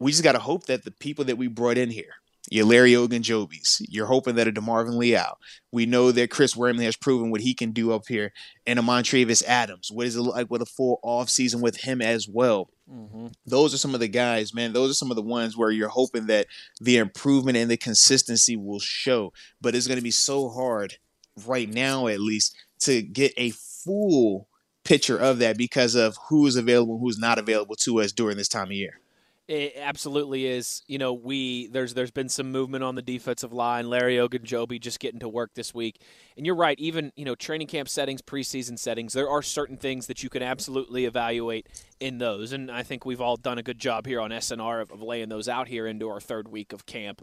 [0.00, 2.12] we just got to hope that the people that we brought in here,
[2.50, 5.38] your Larry Ogunjobis, you're hoping that a DeMarvin Leal,
[5.72, 8.32] we know that Chris Wormley has proven what he can do up here,
[8.66, 9.90] and a Montravius Adams.
[9.92, 12.70] What does it look like with a full off season with him as well?
[12.90, 13.28] Mm-hmm.
[13.46, 14.72] Those are some of the guys, man.
[14.72, 16.46] Those are some of the ones where you're hoping that
[16.80, 19.32] the improvement and the consistency will show.
[19.60, 20.98] But it's going to be so hard
[21.46, 24.48] right now, at least, to get a full
[24.84, 28.48] picture of that because of who is available, who's not available to us during this
[28.48, 29.00] time of year.
[29.48, 30.82] It absolutely is.
[30.88, 33.88] You know, we there's there's been some movement on the defensive line.
[33.88, 36.00] Larry Ogunjobi just getting to work this week,
[36.36, 36.76] and you're right.
[36.80, 40.42] Even you know, training camp settings, preseason settings, there are certain things that you can
[40.42, 41.68] absolutely evaluate
[42.00, 44.90] in those, and I think we've all done a good job here on SNR of,
[44.90, 47.22] of laying those out here into our third week of camp.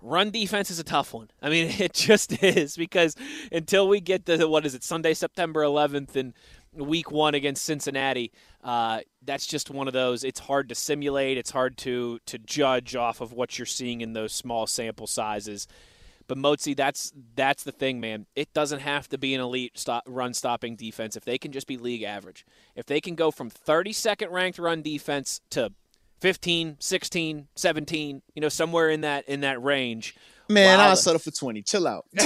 [0.00, 1.30] Run defense is a tough one.
[1.42, 3.16] I mean, it just is because
[3.50, 6.34] until we get the what is it Sunday, September 11th, and
[6.72, 10.24] week one against Cincinnati, uh, that's just one of those.
[10.24, 11.38] It's hard to simulate.
[11.38, 15.66] It's hard to to judge off of what you're seeing in those small sample sizes.
[16.28, 18.26] But Motzi, that's that's the thing, man.
[18.36, 21.16] It doesn't have to be an elite stop, run stopping defense.
[21.16, 22.44] If they can just be league average,
[22.76, 25.72] if they can go from 32nd ranked run defense to
[26.20, 30.14] 15, 16, 17, you know, somewhere in that in that range.
[30.48, 30.80] Man.
[30.80, 31.62] I'll settle for 20.
[31.62, 32.04] Chill out.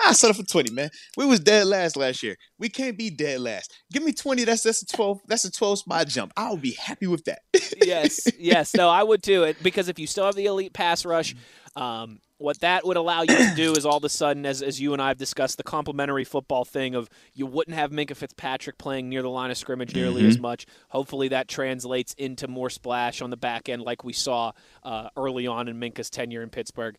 [0.00, 0.90] I'll settle for 20, man.
[1.16, 2.36] We was dead last last year.
[2.58, 3.72] We can't be dead last.
[3.92, 4.44] Give me 20.
[4.44, 5.20] That's that's a 12.
[5.26, 6.32] That's a 12 spot jump.
[6.36, 7.40] I'll be happy with that.
[7.84, 8.74] yes, yes.
[8.74, 11.34] No, I would do It, because if you still have the elite pass rush,
[11.76, 14.80] um, what that would allow you to do is all of a sudden, as, as
[14.80, 18.78] you and I have discussed, the complementary football thing of you wouldn't have Minkah Fitzpatrick
[18.78, 20.66] playing near the line of scrimmage nearly as much.
[20.88, 25.46] Hopefully, that translates into more splash on the back end, like we saw uh, early
[25.46, 26.96] on in Minkah's tenure in Pittsburgh.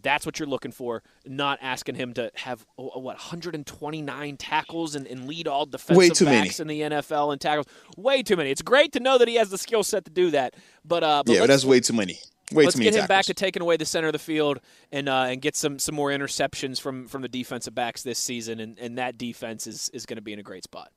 [0.00, 5.06] That's what you're looking for, not asking him to have oh, what 129 tackles and,
[5.06, 6.46] and lead all defensive too many.
[6.46, 7.66] backs in the NFL and tackles.
[7.96, 8.50] Way too many.
[8.50, 11.22] It's great to know that he has the skill set to do that, but uh,
[11.26, 12.20] but yeah, but that's way too many.
[12.52, 15.26] Way Let's get him back to taking away the center of the field and uh,
[15.28, 18.96] and get some some more interceptions from from the defensive backs this season, and, and
[18.98, 20.90] that defense is is going to be in a great spot.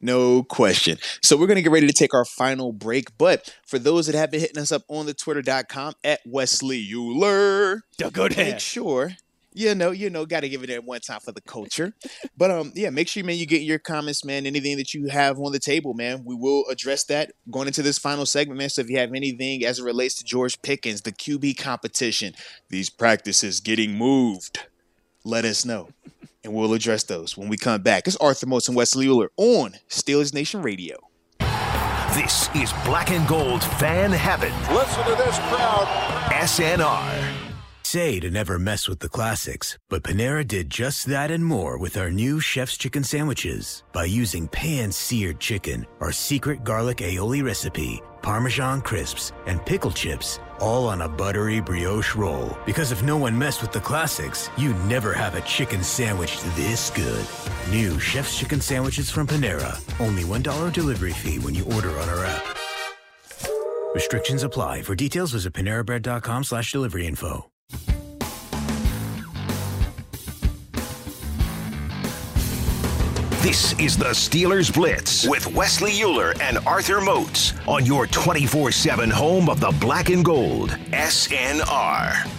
[0.00, 0.98] No question.
[1.22, 3.16] So we're going to get ready to take our final break.
[3.18, 7.82] But for those that have been hitting us up on the twitter.com at Wesley Euler,
[8.10, 9.12] Go make sure
[9.54, 11.92] you know you know got to give it that one time for the culture
[12.36, 15.38] but um yeah make sure man you get your comments man anything that you have
[15.38, 18.80] on the table man we will address that going into this final segment man so
[18.80, 22.34] if you have anything as it relates to george pickens the qb competition
[22.70, 24.60] these practices getting moved
[25.24, 25.88] let us know
[26.44, 29.74] and we'll address those when we come back it's arthur moats and wesley Euler on
[29.88, 30.96] steelers nation radio
[32.14, 34.52] This is Black and Gold Fan Heaven.
[34.74, 35.86] Listen to this crowd.
[36.42, 37.51] SNR.
[37.84, 41.96] Say to never mess with the classics, but Panera did just that and more with
[41.96, 43.82] our new Chef's Chicken Sandwiches.
[43.92, 50.38] By using pan seared chicken, our secret garlic aioli recipe, Parmesan crisps, and pickle chips,
[50.58, 52.56] all on a buttery brioche roll.
[52.64, 56.88] Because if no one messed with the classics, you never have a chicken sandwich this
[56.90, 57.26] good.
[57.70, 59.78] New Chef's Chicken Sandwiches from Panera.
[60.00, 62.58] Only $1 delivery fee when you order on our app.
[63.94, 64.82] Restrictions apply.
[64.82, 67.51] For details, visit paneraBread.com slash delivery info.
[73.42, 79.10] This is the Steelers Blitz with Wesley Euler and Arthur Moats on your 24 7
[79.10, 80.70] home of the black and gold.
[80.92, 82.30] SNR.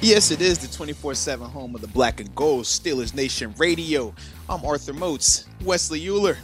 [0.00, 4.14] Yes, it is the 24 7 home of the Black and Gold Steelers Nation Radio.
[4.48, 6.38] I'm Arthur Moats, Wesley Euler.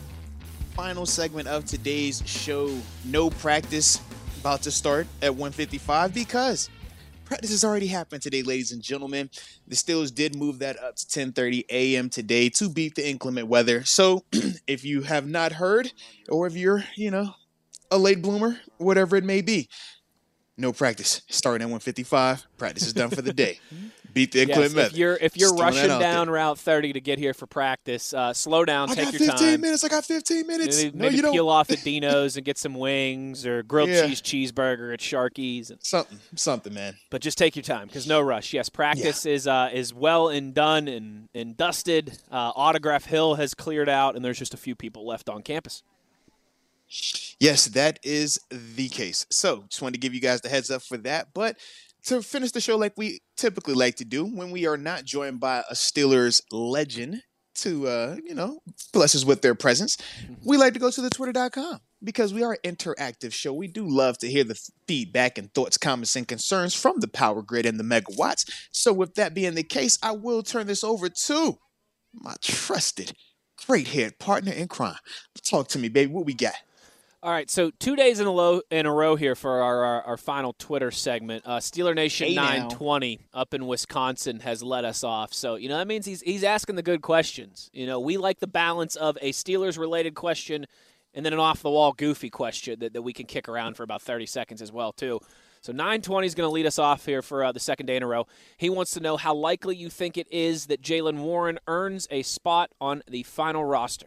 [0.75, 2.77] Final segment of today's show.
[3.05, 4.01] No practice
[4.41, 6.69] about to start at 155 because
[7.31, 9.31] practice has already happened today, ladies and gentlemen.
[9.69, 12.11] The Steelers did move that up to 10:30 a.m.
[12.11, 13.85] today to beat the inclement weather.
[13.85, 14.25] So,
[14.67, 15.93] if you have not heard,
[16.29, 17.35] or if you're, you know,
[17.89, 19.69] a late bloomer, whatever it may be,
[20.57, 21.23] no practice.
[21.29, 22.49] Starting at 155.
[22.59, 23.61] Practice is done for the day.
[24.13, 24.87] Beat the inclement Yes, weather.
[24.89, 26.35] if you're if you're Just rushing down there.
[26.35, 29.49] Route 30 to get here for practice, uh, slow down, I take got your 15
[29.53, 29.61] time.
[29.61, 29.85] minutes.
[29.85, 30.77] I got 15 minutes.
[30.83, 31.33] Maybe, no, maybe you don't.
[31.33, 34.07] peel off at Dino's and get some wings or grilled Yeah.
[34.07, 35.71] cheese cheeseburger at Sharky's.
[35.81, 36.97] Something, something, man.
[37.11, 38.53] But just take your time because no rush.
[38.53, 42.19] Yes, practice is uh, is well and done and and dusted.
[42.31, 45.83] Uh, Autograph Hill has cleared out, and there's just a few people left on campus.
[47.39, 49.25] Yes, that is the case.
[49.31, 51.29] So, just wanted to give you guys the heads up for that.
[51.33, 51.57] But
[52.05, 55.41] to finish the show like we typically like to do when we are not joined
[55.41, 57.23] by a Steelers legend
[57.57, 58.61] to uh, you know,
[58.93, 59.97] bless us with their presence,
[60.45, 63.53] we like to go to the twitter.com because we are an interactive show.
[63.53, 67.43] We do love to hear the feedback and thoughts, comments, and concerns from the power
[67.43, 68.51] grid and the megawatts.
[68.73, 71.59] So, with that being the case, I will turn this over to
[72.15, 73.13] my trusted,
[73.67, 74.97] great head partner in crime.
[75.43, 76.13] Talk to me, baby.
[76.13, 76.55] What we got?
[77.23, 80.03] All right, so two days in a, low, in a row here for our, our,
[80.05, 81.43] our final Twitter segment.
[81.47, 85.35] Uh, Steeler Nation Hey 920 up in Wisconsin has let us off.
[85.35, 87.69] So, you know, that means he's, he's asking the good questions.
[87.75, 90.65] You know, we like the balance of a Steelers related question
[91.13, 93.83] and then an off the wall goofy question that, that we can kick around for
[93.83, 95.21] about 30 seconds as well, too.
[95.61, 98.03] So 920 is going to lead us off here for uh, the second day in
[98.03, 98.27] a row.
[98.57, 102.23] He wants to know how likely you think it is that Jaylen Warren earns a
[102.23, 104.07] spot on the final roster.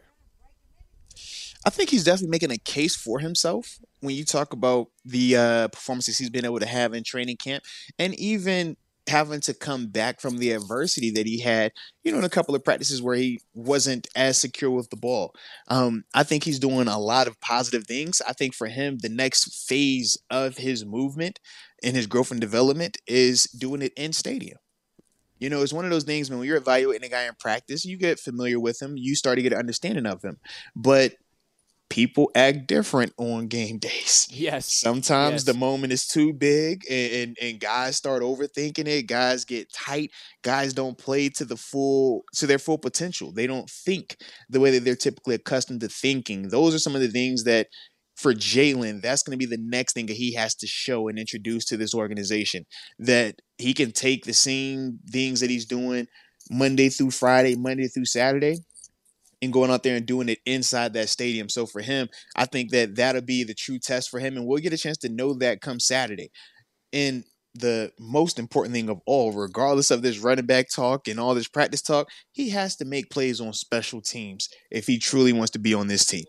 [1.64, 5.68] I think he's definitely making a case for himself when you talk about the uh,
[5.68, 7.64] performances he's been able to have in training camp
[7.98, 12.24] and even having to come back from the adversity that he had, you know, in
[12.24, 15.34] a couple of practices where he wasn't as secure with the ball.
[15.68, 18.22] Um, I think he's doing a lot of positive things.
[18.26, 21.38] I think for him, the next phase of his movement
[21.82, 24.58] and his growth and development is doing it in stadium.
[25.44, 27.98] You know, it's one of those things when you're evaluating a guy in practice, you
[27.98, 30.38] get familiar with him, you start to get an understanding of him.
[30.74, 31.12] But
[31.90, 34.26] people act different on game days.
[34.30, 34.66] Yes.
[34.66, 35.44] Sometimes Yes.
[35.44, 39.02] the moment is too big and, and, and guys start overthinking it.
[39.06, 40.10] Guys get tight.
[40.42, 43.30] Guys don't play to the full to their full potential.
[43.32, 44.16] They don't think
[44.48, 46.48] the way that they're typically accustomed to thinking.
[46.48, 47.68] Those are some of the things that
[48.16, 51.18] for Jaylen, that's going to be the next thing that he has to show and
[51.18, 52.64] introduce to this organization.
[52.98, 56.06] That he can take the same things that he's doing
[56.50, 58.58] Monday through Friday, Monday through Saturday,
[59.42, 61.48] and going out there and doing it inside that stadium.
[61.48, 64.58] So for him, I think that that'll be the true test for him, and we'll
[64.58, 66.30] get a chance to know that come Saturday.
[66.92, 71.34] And the most important thing of all, regardless of this running back talk and all
[71.34, 75.52] this practice talk, he has to make plays on special teams if he truly wants
[75.52, 76.24] to be on this team.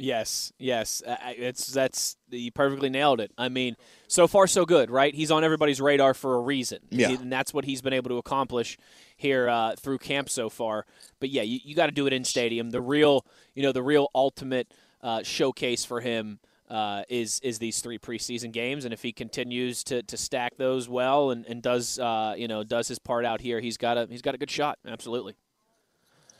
[0.00, 3.32] Yes, yes, I- it's that's you perfectly nailed it.
[3.36, 3.76] I mean,
[4.06, 5.12] so far so good, right?
[5.14, 7.10] He's on everybody's radar for a reason, Yeah.
[7.10, 8.78] and that's what he's been able to accomplish
[9.16, 10.86] here uh, through camp so far.
[11.18, 12.70] But yeah, you, you got to do it in stadium.
[12.70, 14.72] The real, you know, the real ultimate
[15.02, 16.38] uh, showcase for him
[16.70, 20.88] uh, is is these three preseason games, and if he continues to, to stack those
[20.88, 24.06] well and, and does uh, you know does his part out here, he's got a
[24.08, 24.78] he's got a good shot.
[24.86, 25.34] Absolutely.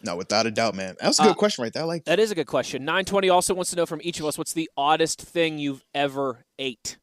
[0.03, 0.95] No, without a doubt, man.
[1.01, 1.83] That's a good Uh, question right there.
[1.83, 2.17] I like that.
[2.17, 2.85] That is a good question.
[2.85, 6.45] 920 also wants to know from each of us what's the oddest thing you've ever
[6.59, 6.99] ate?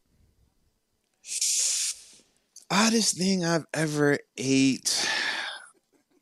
[2.70, 5.08] Oddest thing I've ever ate.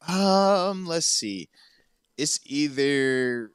[0.07, 1.49] Um, let's see.
[2.19, 3.51] It's either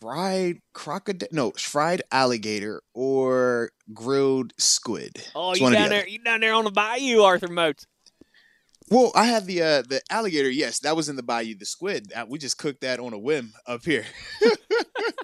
[0.00, 5.22] fried crocodile, no, fried alligator or grilled squid.
[5.34, 5.94] Oh, It's you the down other.
[5.96, 6.08] there?
[6.08, 7.86] You down there on the bayou, Arthur Moats?
[8.90, 10.50] Well, I have the uh the alligator.
[10.50, 11.54] Yes, that was in the bayou.
[11.56, 14.04] The squid, uh, we just cooked that on a whim up here.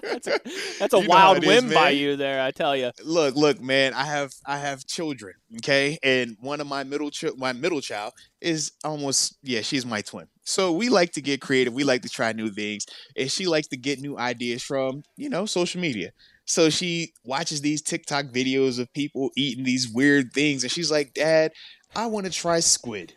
[0.01, 0.39] That's a,
[0.79, 1.73] that's a You know how wild is, whim man.
[1.73, 2.91] bayou there, I tell you.
[3.03, 3.93] look, look, man.
[3.93, 5.33] I have I have children.
[5.57, 10.01] Okay, and one of my middle chi- my middle child is almost yeah, she's my
[10.01, 10.27] twin.
[10.43, 11.73] So we like to get creative.
[11.73, 12.85] We like to try new things,
[13.17, 16.11] and she likes to get new ideas from you know social media.
[16.45, 21.13] So she watches these TikTok videos of people eating these weird things, and she's like,
[21.13, 21.51] "Dad,
[21.95, 23.13] I want to try squid."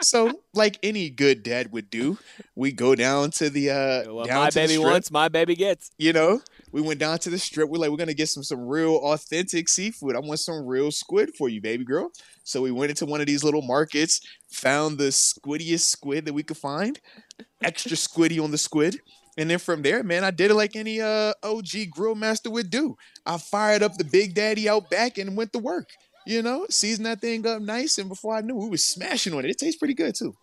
[0.00, 2.18] So, like any good dad would do,
[2.54, 5.90] we go down to the uh, down my baby wants, my baby gets.
[5.98, 6.40] you know
[6.72, 7.68] we went down to the strip.
[7.68, 10.16] We're like we're gonna get some some real authentic seafood.
[10.16, 12.10] I want some real squid for you baby girl.
[12.44, 14.20] So we went into one of these little markets
[14.50, 16.98] found the squiddiest squid that we could find
[17.62, 19.00] extra squiddy on the squid.
[19.36, 22.70] And then from there man i did it like any uh og grill master would
[22.70, 22.96] do.
[23.24, 25.88] I fired up the big daddy out back and went to work
[26.28, 29.44] you know season that thing up nice and before i knew we was smashing on
[29.44, 30.34] it it tastes pretty good too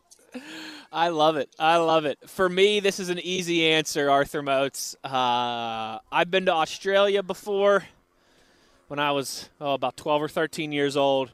[0.92, 1.50] I love it.
[1.60, 2.18] I love it.
[2.28, 4.96] For me, this is an easy answer, Arthur Moats.
[5.04, 7.84] Uh, I've been to Australia before
[8.88, 11.32] when I was oh, about 12 or 13 years old,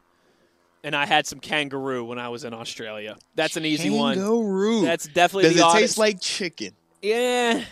[0.84, 3.18] and I had some kangaroo when I was in Australia.
[3.36, 4.16] That's an easy one.
[4.16, 4.82] Kangaroo.
[4.82, 5.82] That's definitely does the it oddest.
[5.82, 7.64] taste like chicken yeah,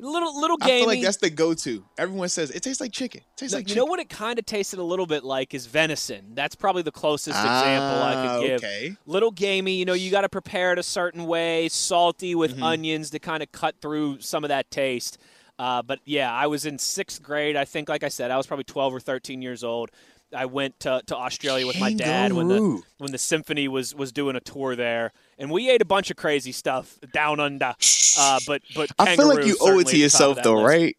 [0.00, 0.72] little little gamey.
[0.72, 1.84] I feel like that's the go-to.
[1.98, 3.20] Everyone says it tastes like chicken.
[3.20, 3.80] It tastes No, like you chicken.
[3.80, 6.34] know what it kind of tasted a little bit like is venison.
[6.34, 8.56] That's probably the closest example I Ah, could give.
[8.64, 8.96] Okay.
[9.06, 12.62] Little gamey, you know, you got to prepare it a certain way, salty with Mm-hmm.
[12.62, 15.18] onions to kind of cut through some of that taste.
[15.58, 17.54] Uh, but yeah, I was in sixth grade.
[17.56, 19.90] I think, like I said, I was probably 12 or 13 years old.
[20.34, 24.12] I went to, to Australia with my dad when the when the symphony was was
[24.12, 27.74] doing a tour there, and we ate a bunch of crazy stuff down under.
[28.18, 30.38] Uh, but but I feel like you owe it to at the top of yourself,
[30.42, 30.66] though, list.
[30.66, 30.96] right?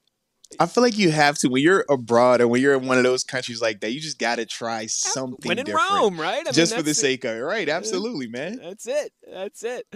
[0.60, 3.04] I feel like you have to when you're abroad and when you're in one of
[3.04, 3.92] those countries like that.
[3.92, 5.48] You just got to try something.
[5.48, 6.46] When in different, Rome, right?
[6.46, 6.96] I just mean, for the it.
[6.96, 7.70] sake of it, right?
[7.70, 8.58] Absolutely, man.
[8.58, 9.14] That's it.
[9.32, 9.88] That's it.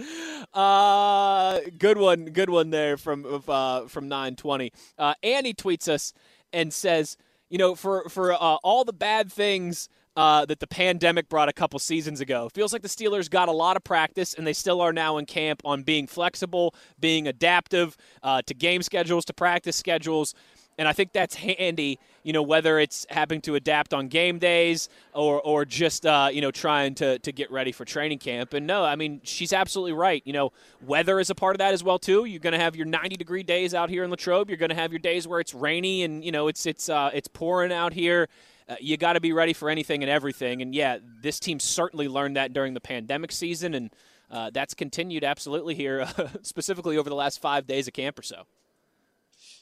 [0.54, 2.26] Uh, good one.
[2.26, 4.72] Good one there from uh, from 920.
[4.98, 6.12] Uh, Annie tweets us
[6.52, 7.16] and says,
[7.48, 9.88] you know, for for uh, all the bad things.
[10.18, 12.48] Uh, that the pandemic brought a couple seasons ago.
[12.54, 15.26] Feels like the Steelers got a lot of practice, and they still are now in
[15.26, 20.32] camp on being flexible, being adaptive uh, to game schedules, to practice schedules.
[20.78, 24.88] And I think that's handy, you know, whether it's having to adapt on game days
[25.14, 28.52] or, or just, uh, you know, trying to, to get ready for training camp.
[28.52, 30.22] And no, I mean, she's absolutely right.
[30.26, 30.52] You know,
[30.84, 32.26] weather is a part of that as well, too.
[32.26, 34.50] You're going to have your 90 degree days out here in Latrobe.
[34.50, 37.10] You're going to have your days where it's rainy and, you know, it's, it's, uh,
[37.14, 38.28] it's pouring out here.
[38.68, 40.60] Uh, you got to be ready for anything and everything.
[40.60, 43.74] And yeah, this team certainly learned that during the pandemic season.
[43.74, 43.90] And
[44.30, 46.06] uh, that's continued absolutely here,
[46.42, 48.42] specifically over the last five days of camp or so.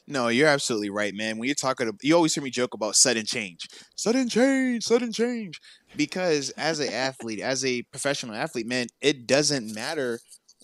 [0.06, 1.38] No, you're absolutely right, man.
[1.38, 5.60] When you're talking, you always hear me joke about sudden change, sudden change, sudden change.
[5.96, 10.20] Because as an athlete, as a professional athlete, man, it doesn't matter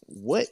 [0.07, 0.49] what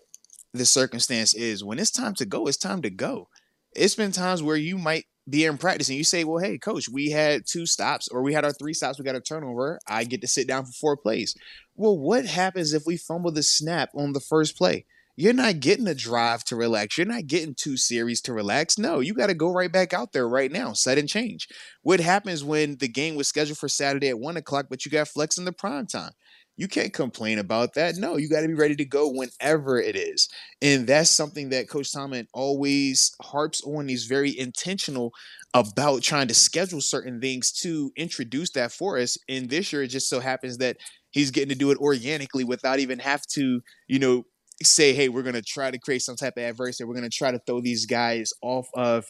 [0.55, 1.63] the circumstance is.
[1.63, 3.29] When it's time to go, it's time to go.
[3.77, 6.89] It's been times where you might be in practice and you say, Well, hey, coach,
[6.89, 9.79] we had two stops or we had our three stops, we got a turnover.
[9.87, 11.35] I get to sit down for four plays.
[11.75, 14.87] Well, what happens if we fumble the snap on the first play?
[15.21, 16.97] You're not getting a drive to relax.
[16.97, 18.79] You're not getting two series to relax.
[18.79, 21.49] No, you got to go right back out there right now, sudden change.
[21.83, 25.09] What happens when the game was scheduled for Saturday at one o'clock, but you got
[25.09, 26.13] flex in the prime time?
[26.57, 27.97] You can't complain about that.
[27.97, 30.29] No, you got to be ready to go whenever it is.
[30.63, 33.89] And that's something that Coach Tomlin always harps on.
[33.89, 35.13] He's very intentional
[35.53, 39.19] about trying to schedule certain things to introduce that for us.
[39.29, 40.77] And this year, it just so happens that
[41.11, 44.23] he's getting to do it organically without even have to, you know,
[44.63, 46.85] say, hey, we're going to try to create some type of adversity.
[46.85, 49.07] We're going to try to throw these guys off of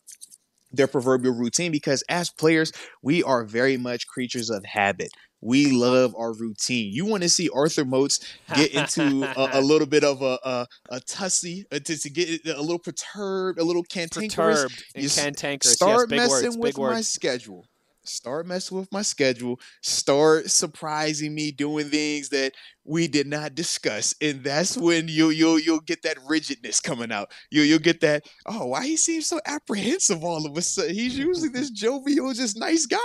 [0.70, 2.72] their proverbial routine because as players,
[3.02, 5.10] we are very much creatures of habit.
[5.40, 6.92] We love our routine.
[6.92, 8.18] You want to see Arthur Moats
[8.54, 12.60] get into a, a little bit of a a, a tussy, uh, to, get a
[12.60, 14.62] little perturbed, a little cantankerous.
[14.64, 15.74] Perturbed and cantankerous.
[15.74, 17.64] Start yes, big messing words, with my schedule.
[18.08, 19.60] Start messing with my schedule.
[19.82, 22.52] Start surprising me doing things that
[22.84, 27.30] we did not discuss, and that's when you you'll you'll get that rigidness coming out.
[27.50, 28.24] You you'll get that.
[28.46, 30.94] Oh, why he seems so apprehensive all of a sudden?
[30.94, 32.98] He's usually this jovial, just nice guy.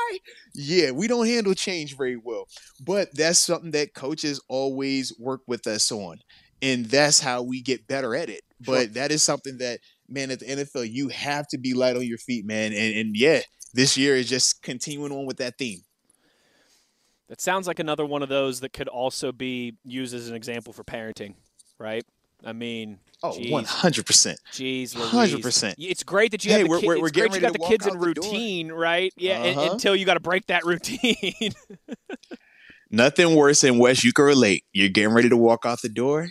[0.54, 2.48] Yeah, we don't handle change very well,
[2.80, 6.20] but that's something that coaches always work with us on,
[6.62, 8.42] and that's how we get better at it.
[8.66, 12.06] But that is something that man at the NFL you have to be light on
[12.06, 12.74] your feet, man.
[12.74, 13.42] And and yeah,
[13.74, 15.82] this year is just continuing on with that theme.
[17.30, 20.74] That sounds like another one of those that could also be used as an example
[20.74, 21.36] for parenting,
[21.80, 22.04] right?
[22.46, 24.38] I mean, Oh, geez, one hundred percent.
[24.52, 25.34] Jeez, Louise.
[25.34, 25.76] 100%.
[25.80, 27.86] It's great that you Hey, have the we're- we're- we're getting you got the kids
[27.88, 28.24] in out the door.
[28.26, 29.14] routine, right?
[29.16, 29.72] Yeah, Uh-huh.
[29.72, 31.54] until you got to break that routine.
[32.92, 34.04] Nothing worse than Wes.
[34.04, 34.66] You can relate.
[34.74, 36.30] You're getting ready to walk out the door.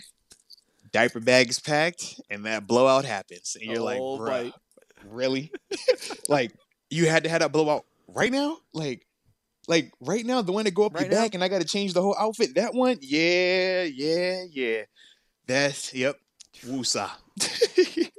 [0.91, 4.53] Diaper bag is packed, and that blowout happens, and you're like, Oh, "Bruh, boy.
[5.09, 5.51] really?
[6.29, 6.53] like
[6.93, 8.57] you had to have that blowout right now?
[8.73, 9.05] Like,
[9.67, 11.23] like right now, the one that go up Right your now?
[11.23, 12.55] back, and I got to change the whole outfit.
[12.55, 14.81] That one, yeah, yeah, yeah.
[15.47, 16.17] That's yep.
[16.65, 17.09] Woosah.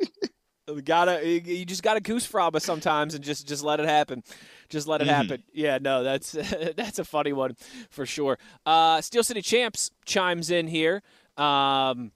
[0.66, 4.22] You gotta you just gotta goose fraba sometimes and just just let it happen
[4.70, 5.10] just let it Mhm.
[5.10, 6.32] happen yeah no that's
[6.76, 7.54] that's a funny one
[7.90, 11.02] for sure uh steel city champs chimes in here
[11.36, 12.12] um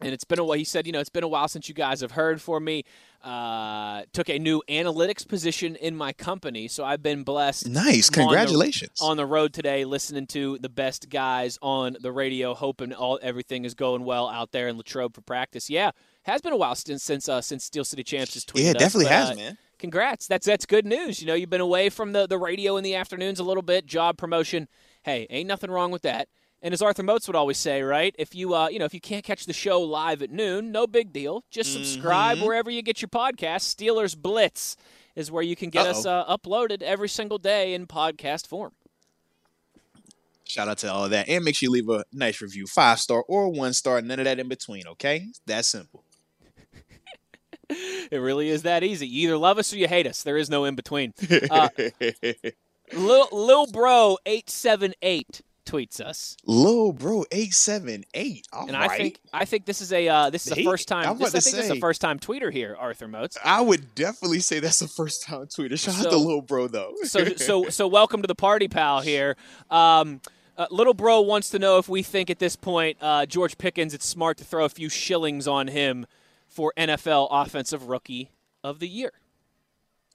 [0.00, 1.74] and it's been a while he said you know it's been a while since you
[1.74, 2.84] guys have heard from me
[3.24, 8.10] uh took a new analytics position in my company so i've been blessed nice.
[8.16, 9.00] I'm on the- Congratulations.
[9.00, 13.64] on the road today listening to the best guys on the radio hoping all everything
[13.64, 15.90] is going well out there in latrobe for practice yeah
[16.24, 18.76] has been a while since since uh, since steel city champs has tweeted yeah, it
[18.76, 19.58] us, definitely but, has, uh, man.
[19.78, 22.84] congrats that's that's good news you know you've been away from the the radio in
[22.84, 24.66] the afternoons a little bit job promotion
[25.04, 26.28] hey ain't nothing wrong with that
[26.62, 28.14] and as Arthur Moats would always say, right?
[28.18, 30.86] If you uh, you know, if you can't catch the show live at noon, no
[30.86, 31.44] big deal.
[31.50, 32.46] Just subscribe Mhm.
[32.46, 33.74] wherever you get your podcast.
[33.74, 34.76] Steelers Blitz
[35.14, 36.20] is where you can get us Uh-oh.
[36.32, 38.72] uh, uploaded every single day in podcast form.
[40.44, 41.28] Shout out to all of that.
[41.28, 42.66] And make sure you leave a nice review.
[42.66, 44.00] Five star or one star.
[44.02, 45.26] None of that in between, okay?
[45.46, 46.04] That simple.
[48.10, 49.06] It really is that easy.
[49.06, 50.22] You either love us or you hate us.
[50.22, 51.14] There is no in between.
[51.50, 51.70] Uh,
[52.92, 58.46] Lil, Lil Bro eight seven eight tweets us, Lil bro, 878.
[58.52, 58.90] All and right.
[58.90, 61.18] I think I think this is a uh, this is the first time.
[61.18, 63.38] This, I think this is a say- first time tweeter here, Arthur Moats.
[63.44, 65.78] I would definitely say that's the first time tweeter.
[65.78, 66.94] Shout out So- to Lil Bro though.
[67.04, 69.00] so so so welcome to the party, pal.
[69.00, 69.36] Here,
[69.70, 70.20] um,
[70.56, 73.94] uh, little bro wants to know if we think at this point uh, George Pickens
[73.94, 76.06] it's smart to throw a few shillings on him
[76.48, 78.30] for NFL Offensive Rookie
[78.62, 79.12] of the Year.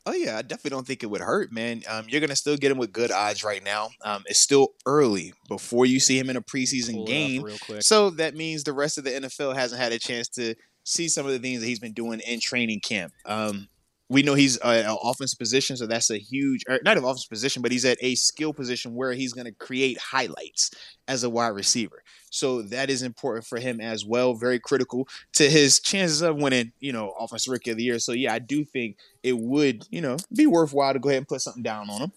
[0.08, 1.84] Oh yeah, I definitely don't think it would hurt, man.
[1.90, 3.90] Um, you're gonna still get him with good odds right now.
[4.06, 7.44] Um, it's still early before you see him in a preseason Pull game,
[7.82, 10.56] so that means the rest of the NFL hasn't had a chance to
[10.86, 13.12] see some of the things that he's been doing in training camp.
[13.26, 13.68] Um,
[14.10, 17.30] we know he's uh, an offensive position, so that's a huge, or not an offensive
[17.30, 20.72] position, but he's at a skill position where he's going to create highlights
[21.08, 22.02] as a wide receiver.
[22.30, 24.34] So that is important for him as well.
[24.34, 28.00] Very critical to his chances of winning, you know, offensive rookie of the year.
[28.00, 31.28] So yeah, I do think it would, you know, be worthwhile to go ahead and
[31.28, 32.12] put something down on him.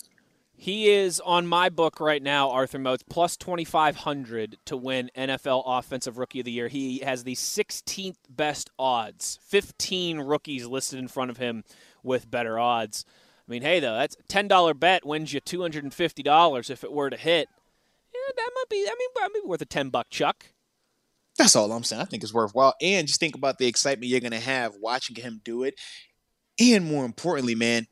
[0.62, 6.18] He is on my book right now, Arthur Moats, plus 2,500 to win NFL Offensive
[6.18, 6.68] Rookie of the Year.
[6.68, 9.38] He has the 16th best odds.
[9.46, 11.64] 15 rookies listed in front of him
[12.02, 13.06] with better odds.
[13.48, 17.16] I mean, hey, though, that's a $10 bet wins you $250 if it were to
[17.16, 17.48] hit.
[18.12, 20.44] Yeah, that might be, I mean, that might be worth a 10 buck chuck.
[21.38, 22.02] That's all I'm saying.
[22.02, 22.74] I think it's worthwhile.
[22.82, 25.80] And just think about the excitement you're going to have watching him do it.
[26.60, 27.86] And more importantly, man,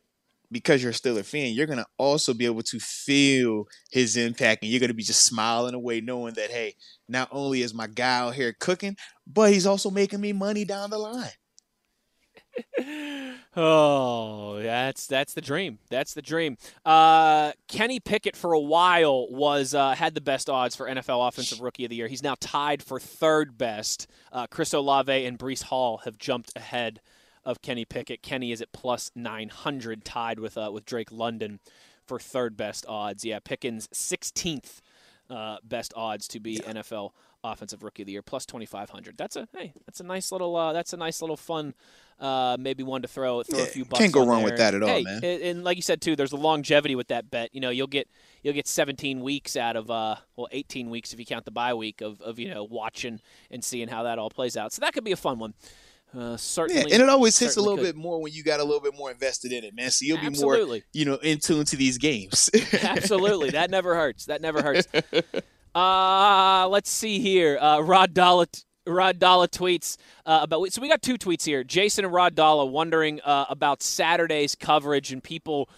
[0.50, 4.70] because you're still a fan, you're to also be able to feel his impact and
[4.70, 6.74] you're to be just smiling away knowing that, hey,
[7.08, 8.96] not only is my guy out here cooking,
[9.26, 11.30] but he's also making me money down the line.
[13.60, 15.80] Oh, that's that's the dream.
[15.90, 16.58] That's the dream.
[16.84, 21.60] Uh, Kenny Pickett for a while was uh, had the best odds for NFL Offensive
[21.60, 22.06] Rookie of the Year.
[22.06, 24.06] He's now tied for third best.
[24.30, 27.00] Uh, Chris Olave and Breece Hall have jumped ahead
[27.48, 28.22] of Kenny Pickett.
[28.22, 31.60] Kenny is at plus nine hundred, tied with uh, with Drake London
[32.06, 33.24] for third best odds.
[33.24, 34.82] Yeah, Pickens sixteenth
[35.30, 39.16] uh, best odds to be NFL Offensive Rookie of the Year, plus twenty five hundred.
[39.16, 41.72] That's a hey, that's a nice little uh, that's a nice little fun.
[42.20, 44.00] Uh, maybe one to throw throw a few bucks.
[44.00, 44.50] can't go on wrong there.
[44.50, 45.24] with that at all, Hey, man.
[45.24, 47.54] And, and like you said too, there's a longevity with that bet.
[47.54, 48.08] You know, you'll get
[48.42, 51.72] you'll get 17 weeks out of uh, well, 18 weeks if you count the bye
[51.74, 53.20] week of, of you know watching
[53.50, 54.72] and seeing how that all plays out.
[54.72, 55.54] So that could be a fun one.
[56.16, 57.84] Uh, Yeah, certainly, and it always hits a little could.
[57.84, 59.90] bit more when you got a little bit more invested in it, man.
[59.90, 60.56] So you'll be more,
[60.92, 62.48] you know, in tune to these games.
[62.82, 64.26] Absolutely, that never hurts.
[64.26, 64.88] That never hurts.
[65.74, 67.56] Uh, let's see here.
[67.58, 68.46] Uh, Rod Dalla,
[68.86, 69.96] Rod Dalla tweets
[70.26, 70.72] uh, about.
[70.72, 71.62] So we got two tweets here.
[71.62, 75.68] Jason and Rod Dalla wondering uh, about Saturday's coverage and people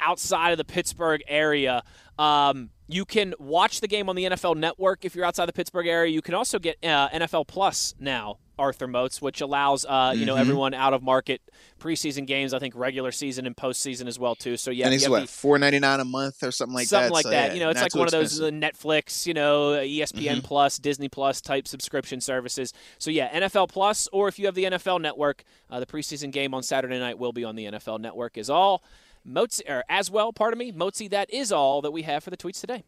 [0.00, 1.82] outside of the Pittsburgh area.
[2.20, 5.86] Um, you can watch the game on the NFL Network if you're outside the Pittsburgh
[5.86, 6.10] area.
[6.12, 10.34] You can also get uh, NFL Plus now, Arthur Moats, which allows uh, you know
[10.34, 10.40] Mhm.
[10.40, 11.40] everyone out of market
[11.78, 12.52] preseason games.
[12.52, 14.56] I think regular season and postseason as well too.
[14.56, 17.14] So yeah, and it's what four ninety nine a month or something like something that.
[17.14, 17.48] like So, that.
[17.50, 20.42] yeah, you know, it's like one of those uh, Netflix, you know, ESPN Mhm.
[20.42, 22.72] Plus, Disney Plus type subscription services.
[22.98, 26.52] So yeah, NFL Plus, or if you have the NFL Network, uh, the preseason game
[26.54, 28.36] on Saturday night will be on the NFL Network.
[28.36, 28.82] Is all.
[29.26, 31.08] Mozi, or as well, pardon me, Mozi.
[31.10, 32.84] That is all that we have for the tweets today.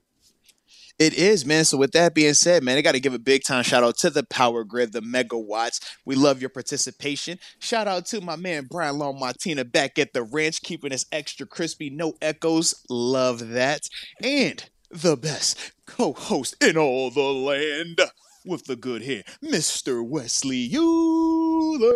[0.98, 1.64] It is, man.
[1.64, 3.96] So with that being said, man, I got to give a big time shout out
[3.98, 5.80] to the Power Grid, the megawatts.
[6.04, 7.38] We love your participation.
[7.58, 11.46] Shout out to my man Brian Long Martina back at the ranch, keeping us extra
[11.46, 12.84] crispy, no echoes.
[12.88, 13.88] Love that.
[14.22, 18.00] And the best co-host in all the land
[18.44, 20.06] with the good hair, Mr.
[20.06, 21.94] Wesley Euler.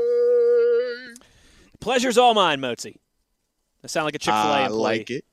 [1.81, 2.97] Pleasure's all mine, Mozi.
[3.87, 4.83] I sound like a Chick Fil A I employee.
[4.83, 5.25] like it.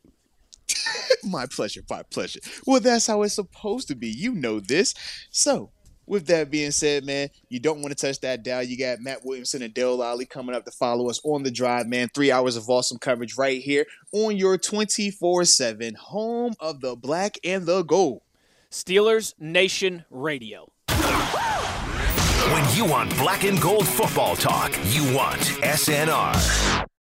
[1.24, 2.40] my pleasure, my pleasure.
[2.68, 4.10] Well, that's how it's supposed to be.
[4.10, 4.94] You know this.
[5.32, 5.72] So,
[6.06, 8.62] with that being said, man, you don't want to touch that dial.
[8.62, 11.88] You got Matt Williamson and Dale Lolley coming up to follow us on the drive,
[11.88, 12.10] man.
[12.14, 17.40] Three hours of awesome coverage right here on your 24 7 home of the black
[17.44, 18.22] and the gold.
[18.70, 20.72] Steelers Nation Radio.
[20.90, 26.83] When you want black and gold football talk, you want SNR.